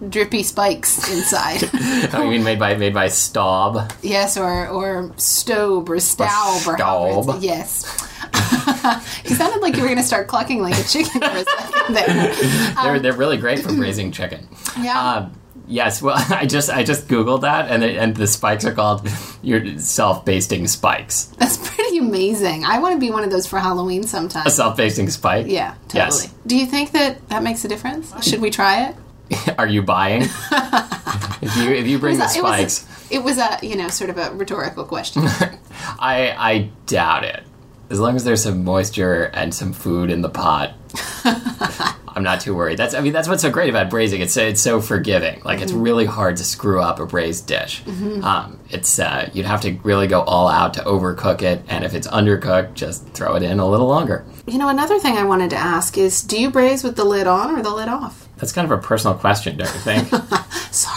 the 0.00 0.08
drippy 0.08 0.42
spikes 0.42 1.10
inside? 1.12 1.68
I 2.14 2.28
mean, 2.28 2.44
made 2.44 2.58
by 2.58 2.74
made 2.76 2.94
by 2.94 3.08
Staub. 3.08 3.92
yes, 4.02 4.36
or 4.36 4.68
or 4.68 5.12
Stobe 5.16 5.88
or 5.88 5.98
Staub 6.00 6.66
or 6.66 6.76
Staub. 6.76 7.28
it's- 7.28 7.42
Yes. 7.42 8.08
you 9.24 9.34
sounded 9.34 9.60
like 9.62 9.76
you 9.76 9.82
were 9.82 9.88
going 9.88 9.98
to 9.98 10.04
start 10.04 10.28
clucking 10.28 10.60
like 10.62 10.78
a 10.78 10.84
chicken 10.84 11.20
for 11.20 11.28
a 11.28 11.44
second 11.44 11.94
there. 11.94 12.34
They're 12.82 12.98
they're 13.00 13.12
really 13.12 13.36
great 13.36 13.60
for 13.60 13.72
braising 13.72 14.12
chicken. 14.12 14.48
Yeah. 14.80 14.98
Um, 15.00 15.40
yes. 15.66 16.02
Well, 16.02 16.16
I 16.30 16.46
just 16.46 16.70
I 16.70 16.82
just 16.82 17.08
googled 17.08 17.42
that, 17.42 17.70
and 17.70 17.82
it, 17.82 17.96
and 17.96 18.14
the 18.14 18.26
spikes 18.26 18.64
are 18.64 18.72
called 18.74 19.08
your 19.42 19.78
self-basting 19.78 20.66
spikes. 20.68 21.26
That's 21.38 21.56
pretty 21.56 21.98
amazing. 21.98 22.64
I 22.64 22.78
want 22.78 22.94
to 22.94 23.00
be 23.00 23.10
one 23.10 23.24
of 23.24 23.30
those 23.30 23.46
for 23.46 23.58
Halloween 23.58 24.02
sometime. 24.04 24.46
A 24.46 24.50
self-basting 24.50 25.10
spike. 25.10 25.46
Yeah, 25.48 25.74
totally. 25.88 26.22
Yes. 26.24 26.34
Do 26.46 26.56
you 26.56 26.66
think 26.66 26.92
that 26.92 27.28
that 27.28 27.42
makes 27.42 27.64
a 27.64 27.68
difference? 27.68 28.12
Should 28.24 28.40
we 28.40 28.50
try 28.50 28.88
it? 28.88 28.96
Are 29.58 29.66
you 29.66 29.82
buying? 29.82 30.22
if 30.22 31.56
you 31.56 31.70
if 31.70 31.86
you 31.86 31.98
bring 31.98 32.18
the 32.18 32.24
It 32.24 32.42
was, 32.42 32.76
spikes, 32.82 33.10
a, 33.10 33.14
it 33.14 33.24
was 33.24 33.38
a 33.38 33.58
you 33.62 33.76
know 33.76 33.88
sort 33.88 34.10
of 34.10 34.18
a 34.18 34.30
rhetorical 34.34 34.84
question. 34.84 35.22
I 35.98 36.34
I 36.36 36.70
doubt 36.86 37.24
it. 37.24 37.42
As 37.92 38.00
long 38.00 38.16
as 38.16 38.24
there's 38.24 38.42
some 38.42 38.64
moisture 38.64 39.24
and 39.34 39.54
some 39.54 39.72
food 39.74 40.10
in 40.10 40.22
the 40.22 40.30
pot. 40.30 40.72
I'm 42.14 42.22
not 42.22 42.40
too 42.40 42.54
worried. 42.54 42.78
That's 42.78 42.94
I 42.94 43.00
mean 43.00 43.12
that's 43.12 43.26
what's 43.28 43.42
so 43.42 43.50
great 43.50 43.70
about 43.70 43.88
braising. 43.90 44.20
It's 44.20 44.36
it's 44.36 44.60
so 44.60 44.80
forgiving. 44.80 45.40
Like 45.44 45.60
it's 45.60 45.72
really 45.72 46.04
hard 46.04 46.36
to 46.38 46.44
screw 46.44 46.80
up 46.80 47.00
a 47.00 47.06
braised 47.06 47.46
dish. 47.46 47.82
Um, 48.22 48.60
it's 48.70 48.98
uh, 48.98 49.30
you'd 49.32 49.46
have 49.46 49.60
to 49.62 49.72
really 49.82 50.06
go 50.08 50.20
all 50.22 50.48
out 50.48 50.74
to 50.74 50.80
overcook 50.82 51.40
it, 51.42 51.62
and 51.68 51.84
if 51.84 51.94
it's 51.94 52.06
undercooked, 52.06 52.74
just 52.74 53.08
throw 53.10 53.34
it 53.36 53.42
in 53.42 53.58
a 53.60 53.66
little 53.68 53.86
longer. 53.86 54.24
you 54.46 54.58
know, 54.58 54.68
another 54.68 54.98
thing 54.98 55.16
I 55.16 55.24
wanted 55.24 55.50
to 55.50 55.56
ask 55.56 55.96
is, 55.96 56.22
do 56.22 56.38
you 56.40 56.50
braise 56.50 56.84
with 56.84 56.96
the 56.96 57.04
lid 57.04 57.26
on 57.26 57.58
or 57.58 57.62
the 57.62 57.70
lid 57.74 57.88
off? 57.88 58.28
That's 58.36 58.52
kind 58.52 58.70
of 58.70 58.78
a 58.78 58.82
personal 58.82 59.16
question, 59.16 59.56
don't 59.56 59.72
you 59.72 59.80
think? 59.80 60.08
Sorry. 60.70 60.91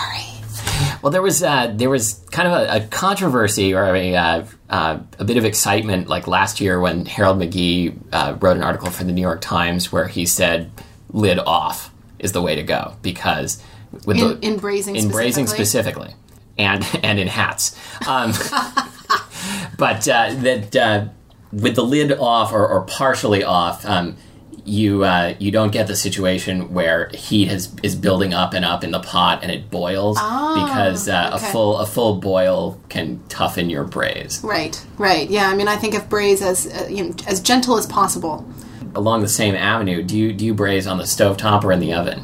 Well, 1.06 1.12
there 1.12 1.22
was 1.22 1.44
uh, 1.44 1.72
there 1.72 1.92
was 1.92 2.14
kind 2.32 2.48
of 2.48 2.54
a, 2.56 2.78
a 2.78 2.88
controversy 2.88 3.76
or 3.76 3.96
a 3.96 4.16
uh, 4.16 4.46
uh, 4.72 5.00
a 5.20 5.24
bit 5.24 5.38
of 5.38 5.46
excitement 5.46 6.08
like 6.08 6.26
last 6.26 6.60
year 6.60 6.80
when 6.80 7.06
Harold 7.06 7.38
McGee 7.38 7.96
uh, 8.12 8.36
wrote 8.42 8.58
an 8.58 8.64
article 8.64 8.90
for 8.90 9.04
the 9.04 9.12
New 9.12 9.22
York 9.22 9.40
Times 9.40 9.92
where 9.92 10.08
he 10.08 10.26
said 10.26 10.72
lid 11.12 11.38
off 11.38 11.92
is 12.18 12.32
the 12.32 12.42
way 12.42 12.56
to 12.56 12.64
go 12.64 12.96
because 13.04 13.62
with 14.08 14.18
In, 14.18 14.28
the 14.28 14.40
in 14.40 14.58
braising 14.58 14.96
in 14.96 15.10
braising 15.10 15.46
specifically? 15.46 16.08
specifically 16.08 16.16
and 16.58 17.06
and 17.06 17.20
in 17.20 17.28
hats, 17.28 17.80
um, 18.08 18.32
but 19.78 20.08
uh, 20.08 20.34
that 20.34 20.76
uh, 20.76 21.06
with 21.52 21.76
the 21.76 21.84
lid 21.84 22.14
off 22.14 22.52
or, 22.52 22.68
or 22.68 22.82
partially 22.82 23.44
off. 23.44 23.86
Um, 23.86 24.18
you 24.64 25.04
uh, 25.04 25.36
you 25.40 25.52
don't 25.52 25.72
get 25.72 25.88
the 25.88 25.96
situation 25.96 26.74
where 26.74 27.10
heat 27.14 27.48
has, 27.48 27.74
is 27.84 27.96
building 27.96 28.34
up 28.34 28.54
and 28.54 28.64
up 28.64 28.84
in 28.84 28.92
the 28.92 29.00
pot 29.00 29.40
and 29.44 29.52
it 29.52 29.70
boils 29.70 30.18
because 30.18 31.10
uh, 31.10 31.32
okay. 31.34 31.48
a 31.48 31.52
full 31.52 31.78
a 31.78 31.86
full 31.86 32.18
boil 32.18 32.80
can 32.90 33.22
toughen 33.30 33.70
your 33.70 33.84
braise. 33.84 34.42
Right, 34.44 34.84
right. 34.98 35.30
Yeah, 35.30 35.50
I 35.50 35.56
mean, 35.56 35.68
I 35.68 35.76
think 35.76 35.96
of 35.96 36.10
braise 36.10 36.42
as 36.42 36.68
uh, 36.68 36.88
you 36.90 37.06
know, 37.06 37.16
as 37.28 37.42
gentle 37.42 37.78
as 37.78 37.86
possible. 37.86 38.48
Along 38.96 39.22
the 39.22 39.28
same 39.28 39.56
avenue, 39.56 40.02
do 40.02 40.18
you 40.18 40.34
do 40.34 40.46
you 40.46 40.54
braise 40.54 40.88
on 40.88 40.98
the 40.98 41.04
stovetop 41.04 41.64
or 41.64 41.72
in 41.72 41.80
the 41.80 41.94
oven? 41.94 42.24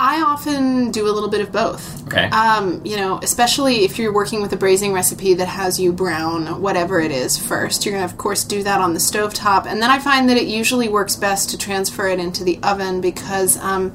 I 0.00 0.22
often 0.22 0.92
do 0.92 1.08
a 1.08 1.12
little 1.12 1.28
bit 1.28 1.40
of 1.40 1.50
both. 1.50 2.06
Okay. 2.06 2.24
Um, 2.26 2.80
you 2.84 2.96
know, 2.96 3.18
especially 3.22 3.84
if 3.84 3.98
you're 3.98 4.12
working 4.12 4.40
with 4.40 4.52
a 4.52 4.56
braising 4.56 4.92
recipe 4.92 5.34
that 5.34 5.48
has 5.48 5.80
you 5.80 5.92
brown 5.92 6.62
whatever 6.62 7.00
it 7.00 7.10
is 7.10 7.36
first. 7.36 7.84
You're 7.84 7.94
going 7.96 8.06
to, 8.06 8.12
of 8.12 8.18
course, 8.18 8.44
do 8.44 8.62
that 8.62 8.80
on 8.80 8.94
the 8.94 9.00
stovetop. 9.00 9.66
And 9.66 9.82
then 9.82 9.90
I 9.90 9.98
find 9.98 10.28
that 10.28 10.36
it 10.36 10.46
usually 10.46 10.88
works 10.88 11.16
best 11.16 11.50
to 11.50 11.58
transfer 11.58 12.06
it 12.06 12.20
into 12.20 12.44
the 12.44 12.60
oven 12.62 13.00
because 13.00 13.58
um, 13.58 13.92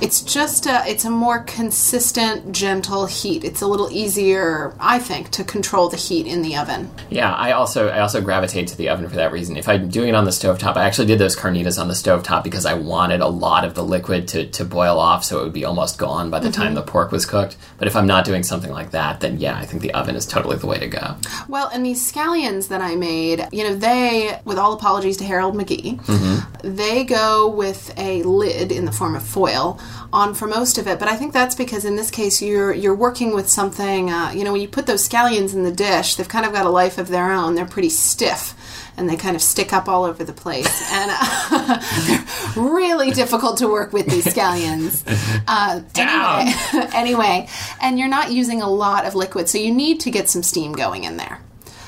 it's 0.00 0.22
just 0.22 0.66
a, 0.66 0.82
it's 0.86 1.04
a 1.04 1.10
more 1.10 1.40
consistent, 1.40 2.52
gentle 2.52 3.06
heat. 3.06 3.44
It's 3.44 3.60
a 3.60 3.66
little 3.66 3.90
easier, 3.90 4.74
I 4.78 4.98
think, 4.98 5.30
to 5.30 5.44
control 5.44 5.88
the 5.88 5.96
heat 5.96 6.26
in 6.26 6.42
the 6.42 6.56
oven. 6.56 6.90
Yeah, 7.10 7.32
I 7.32 7.52
also 7.52 7.88
I 7.88 8.00
also 8.00 8.20
gravitate 8.20 8.68
to 8.68 8.76
the 8.76 8.88
oven 8.88 9.08
for 9.08 9.16
that 9.16 9.32
reason. 9.32 9.56
If 9.56 9.68
I'm 9.68 9.88
doing 9.88 10.10
it 10.10 10.14
on 10.14 10.24
the 10.24 10.30
stovetop, 10.30 10.76
I 10.76 10.84
actually 10.84 11.06
did 11.06 11.18
those 11.18 11.36
carnitas 11.36 11.80
on 11.80 11.88
the 11.88 11.94
stovetop 11.94 12.44
because 12.44 12.66
I 12.66 12.74
wanted 12.74 13.20
a 13.20 13.28
lot 13.28 13.64
of 13.64 13.74
the 13.74 13.84
liquid 13.84 14.28
to, 14.28 14.46
to 14.46 14.64
boil 14.64 14.98
off 14.98 15.24
so 15.24 15.40
it 15.40 15.44
would 15.44 15.52
be 15.52 15.64
almost 15.64 15.98
gone 15.98 16.30
by 16.30 16.40
the 16.40 16.50
time 16.50 16.66
mm-hmm. 16.66 16.74
the 16.76 16.82
pork 16.82 17.12
was 17.12 17.26
cooked. 17.26 17.56
But 17.78 17.88
if 17.88 17.96
I'm 17.96 18.06
not 18.06 18.24
doing 18.24 18.42
something 18.42 18.70
like 18.70 18.90
that, 18.92 19.20
then 19.20 19.38
yeah, 19.38 19.56
I 19.56 19.66
think 19.66 19.82
the 19.82 19.94
oven 19.94 20.16
is 20.16 20.26
totally 20.26 20.56
the 20.56 20.66
way 20.66 20.78
to 20.78 20.88
go. 20.88 21.16
Well, 21.48 21.68
and 21.68 21.84
these 21.84 22.12
scallions 22.12 22.68
that 22.68 22.80
I 22.80 22.96
made, 22.96 23.46
you 23.52 23.64
know, 23.64 23.74
they, 23.74 24.40
with 24.44 24.58
all 24.58 24.72
apologies 24.72 25.16
to 25.18 25.24
Harold 25.24 25.54
McGee, 25.54 26.00
mm-hmm. 26.00 26.53
They 26.64 27.04
go 27.04 27.48
with 27.48 27.92
a 27.98 28.22
lid 28.22 28.72
in 28.72 28.84
the 28.84 28.92
form 28.92 29.14
of 29.14 29.22
foil 29.22 29.78
on 30.12 30.34
for 30.34 30.46
most 30.46 30.78
of 30.78 30.86
it. 30.86 30.98
But 30.98 31.08
I 31.08 31.16
think 31.16 31.32
that's 31.32 31.54
because 31.54 31.84
in 31.84 31.96
this 31.96 32.10
case 32.10 32.40
you're 32.40 32.72
you're 32.72 32.94
working 32.94 33.34
with 33.34 33.48
something. 33.48 34.10
Uh, 34.10 34.30
you 34.34 34.44
know, 34.44 34.52
when 34.52 34.60
you 34.60 34.68
put 34.68 34.86
those 34.86 35.06
scallions 35.06 35.54
in 35.54 35.62
the 35.62 35.72
dish, 35.72 36.16
they've 36.16 36.28
kind 36.28 36.46
of 36.46 36.52
got 36.52 36.66
a 36.66 36.70
life 36.70 36.98
of 36.98 37.08
their 37.08 37.30
own. 37.32 37.54
They're 37.54 37.66
pretty 37.66 37.90
stiff. 37.90 38.54
And 38.96 39.10
they 39.10 39.16
kind 39.16 39.34
of 39.34 39.42
stick 39.42 39.72
up 39.72 39.88
all 39.88 40.04
over 40.04 40.22
the 40.22 40.32
place, 40.32 40.92
and 40.92 41.10
uh, 41.12 41.80
they're 42.06 42.62
really 42.64 43.10
difficult 43.10 43.58
to 43.58 43.66
work 43.66 43.92
with 43.92 44.06
these 44.06 44.24
scallions. 44.24 45.02
Uh, 45.46 45.80
Down. 45.92 46.46
anyway, 46.46 46.88
anyway, 46.94 47.48
and 47.80 47.98
you're 47.98 48.08
not 48.08 48.32
using 48.32 48.62
a 48.62 48.68
lot 48.68 49.04
of 49.04 49.14
liquid, 49.14 49.48
so 49.48 49.58
you 49.58 49.74
need 49.74 50.00
to 50.00 50.10
get 50.10 50.30
some 50.30 50.42
steam 50.42 50.72
going 50.72 51.04
in 51.04 51.16
there. 51.16 51.40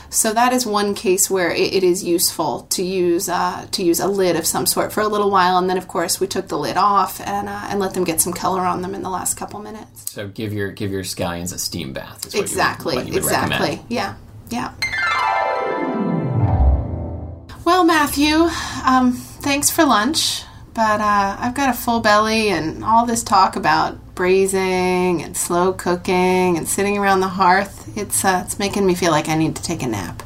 So 0.08 0.32
that 0.32 0.52
is 0.52 0.64
one 0.66 0.94
case 0.94 1.28
where 1.28 1.50
it, 1.50 1.74
it 1.74 1.84
is 1.84 2.02
useful 2.04 2.62
to 2.70 2.82
use 2.82 3.28
uh, 3.28 3.66
to 3.72 3.82
use 3.82 4.00
a 4.00 4.06
lid 4.06 4.36
of 4.36 4.46
some 4.46 4.66
sort 4.66 4.92
for 4.92 5.00
a 5.00 5.08
little 5.08 5.30
while, 5.30 5.58
and 5.58 5.68
then 5.68 5.78
of 5.78 5.88
course 5.88 6.20
we 6.20 6.26
took 6.26 6.48
the 6.48 6.58
lid 6.58 6.76
off 6.76 7.20
and 7.20 7.48
uh, 7.48 7.66
and 7.68 7.80
let 7.80 7.94
them 7.94 8.04
get 8.04 8.20
some 8.20 8.32
color 8.32 8.62
on 8.62 8.82
them 8.82 8.94
in 8.94 9.02
the 9.02 9.10
last 9.10 9.36
couple 9.36 9.60
minutes. 9.60 10.10
So 10.12 10.28
give 10.28 10.52
your 10.52 10.70
give 10.72 10.90
your 10.92 11.02
scallions 11.02 11.52
a 11.54 11.58
steam 11.58 11.92
bath. 11.92 12.34
Exactly, 12.34 12.94
You 12.94 12.98
what 13.00 13.06
you 13.06 13.12
would 13.14 13.22
exactly. 13.22 13.58
recommend. 13.58 13.90
Yeah, 13.90 14.14
yeah. 14.50 14.72
Well, 17.64 17.84
Matthew, 17.84 18.48
um, 18.86 19.12
thanks 19.12 19.70
for 19.70 19.84
lunch, 19.84 20.42
but 20.72 21.00
uh, 21.00 21.36
I've 21.40 21.54
got 21.54 21.68
a 21.68 21.72
full 21.72 21.98
belly 21.98 22.50
and 22.50 22.84
all 22.84 23.06
this 23.06 23.24
talk 23.24 23.56
about 23.56 24.14
braising 24.14 25.22
and 25.22 25.36
slow 25.36 25.72
cooking 25.72 26.56
and 26.56 26.68
sitting 26.68 26.96
around 26.96 27.20
the 27.20 27.28
hearth. 27.28 27.85
It's 27.96 28.24
uh, 28.24 28.42
it's 28.44 28.58
making 28.58 28.86
me 28.86 28.94
feel 28.94 29.10
like 29.10 29.28
I 29.30 29.36
need 29.36 29.56
to 29.56 29.62
take 29.62 29.82
a 29.82 29.86
nap. 29.86 30.22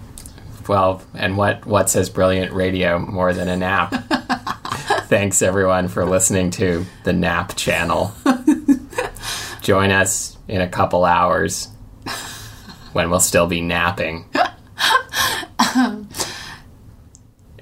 Well, 0.68 1.02
and 1.14 1.36
what 1.36 1.64
what 1.66 1.88
says 1.88 2.10
brilliant 2.10 2.52
radio 2.52 2.98
more 2.98 3.32
than 3.32 3.48
a 3.48 3.56
nap? 3.56 3.92
Thanks 5.06 5.40
everyone 5.40 5.88
for 5.88 6.04
listening 6.04 6.50
to 6.52 6.84
the 7.04 7.12
Nap 7.12 7.56
Channel. 7.56 8.12
Join 9.62 9.90
us 9.90 10.36
in 10.48 10.60
a 10.60 10.68
couple 10.68 11.04
hours 11.04 11.68
when 12.92 13.10
we'll 13.10 13.20
still 13.20 13.46
be 13.46 13.60
napping. 13.60 14.26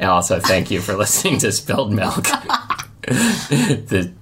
And 0.01 0.09
also, 0.09 0.39
thank 0.39 0.71
you 0.71 0.81
for 0.81 0.95
listening 0.95 1.39
to 1.39 1.51
Spilled 1.51 1.93
Milk, 1.93 2.23
the 3.03 4.13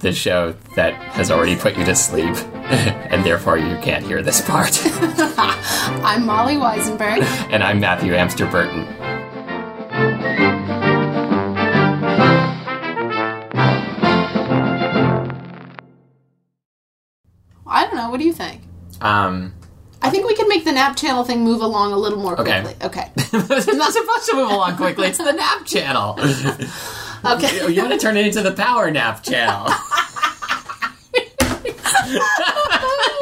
the 0.00 0.12
show 0.12 0.56
that 0.74 0.94
has 1.12 1.30
already 1.30 1.54
put 1.54 1.78
you 1.78 1.84
to 1.84 1.94
sleep, 1.94 2.34
and 3.10 3.24
therefore 3.24 3.58
you 3.58 3.76
can't 3.78 4.04
hear 4.04 4.22
this 4.22 4.40
part. 4.42 4.80
I'm 4.86 6.24
Molly 6.24 6.54
Wizenberg. 6.54 7.22
and 7.50 7.64
I'm 7.64 7.80
Matthew 7.80 8.14
Amster 8.14 8.46
Burton. 8.46 8.86
I 17.66 17.84
don't 17.86 17.94
know. 17.96 18.10
What 18.10 18.18
do 18.18 18.26
you 18.26 18.32
think? 18.32 18.62
Um, 19.00 19.54
I 20.02 20.10
think 20.10 20.26
we 20.26 20.34
can 20.34 20.48
make 20.48 20.64
the 20.64 20.72
nap 20.72 20.96
channel 20.96 21.24
thing 21.24 21.44
move 21.44 21.60
along 21.62 21.92
a 21.92 21.96
little 21.96 22.18
more 22.18 22.38
Okay. 22.40 22.62
quickly. 22.62 22.86
Okay. 22.86 23.10
it's 23.16 23.66
not 23.66 23.92
supposed 23.92 24.26
to 24.30 24.36
move 24.36 24.50
along 24.50 24.76
quickly. 24.76 25.08
It's 25.08 25.18
the 25.18 25.32
nap 25.32 25.64
channel. 25.66 26.18
Okay. 27.24 27.70
You 27.72 27.82
want 27.82 27.92
to 27.92 27.98
turn 27.98 28.16
it 28.16 28.26
into 28.26 28.42
the 28.42 28.52
power 28.52 28.90
nap 28.90 29.22
channel. 29.22 29.70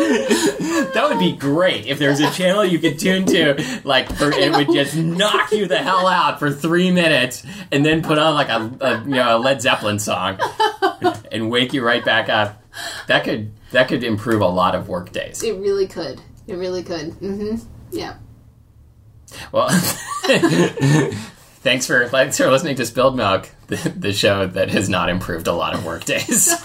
That 0.09 1.07
would 1.09 1.19
be 1.19 1.33
great 1.33 1.87
if 1.87 1.99
there 1.99 2.11
was 2.11 2.21
a 2.21 2.31
channel 2.31 2.65
you 2.65 2.79
could 2.79 2.99
tune 2.99 3.27
to, 3.27 3.81
like, 3.85 4.11
for, 4.17 4.31
it 4.33 4.53
would 4.53 4.73
just 4.73 4.97
knock 4.97 5.53
you 5.53 5.67
the 5.67 5.79
hell 5.79 6.07
out 6.07 6.39
for 6.39 6.51
three 6.51 6.91
minutes, 6.91 7.45
and 7.71 7.85
then 7.85 8.03
put 8.03 8.19
on 8.19 8.35
like 8.35 8.49
a, 8.49 8.85
a 8.85 9.01
you 9.05 9.15
know 9.15 9.37
a 9.37 9.39
Led 9.39 9.61
Zeppelin 9.61 9.99
song, 9.99 10.39
and 11.33 11.51
wake 11.51 11.73
you 11.73 11.85
right 11.85 12.05
back 12.05 12.29
up. 12.29 12.63
That 13.07 13.25
could 13.25 13.53
that 13.73 13.89
could 13.89 14.05
improve 14.05 14.41
a 14.41 14.49
lot 14.49 14.75
of 14.75 14.89
work 14.89 15.13
days. 15.13 15.43
It 15.43 15.57
really 15.57 15.87
could. 15.87 16.21
It 16.47 16.55
really 16.55 16.83
could. 16.83 17.11
Mm-hmm. 17.13 17.57
Yeah. 17.91 18.17
Well, 19.53 19.69
thanks 21.61 21.87
for 21.87 22.09
thanks 22.09 22.39
for 22.39 22.51
listening 22.51 22.77
to 22.77 22.87
Spilled 22.87 23.17
Milk, 23.17 23.51
the, 23.67 23.77
the 23.95 24.13
show 24.13 24.47
that 24.47 24.71
has 24.71 24.89
not 24.89 25.11
improved 25.11 25.47
a 25.47 25.53
lot 25.53 25.75
of 25.75 25.85
work 25.85 26.05
days. 26.05 26.55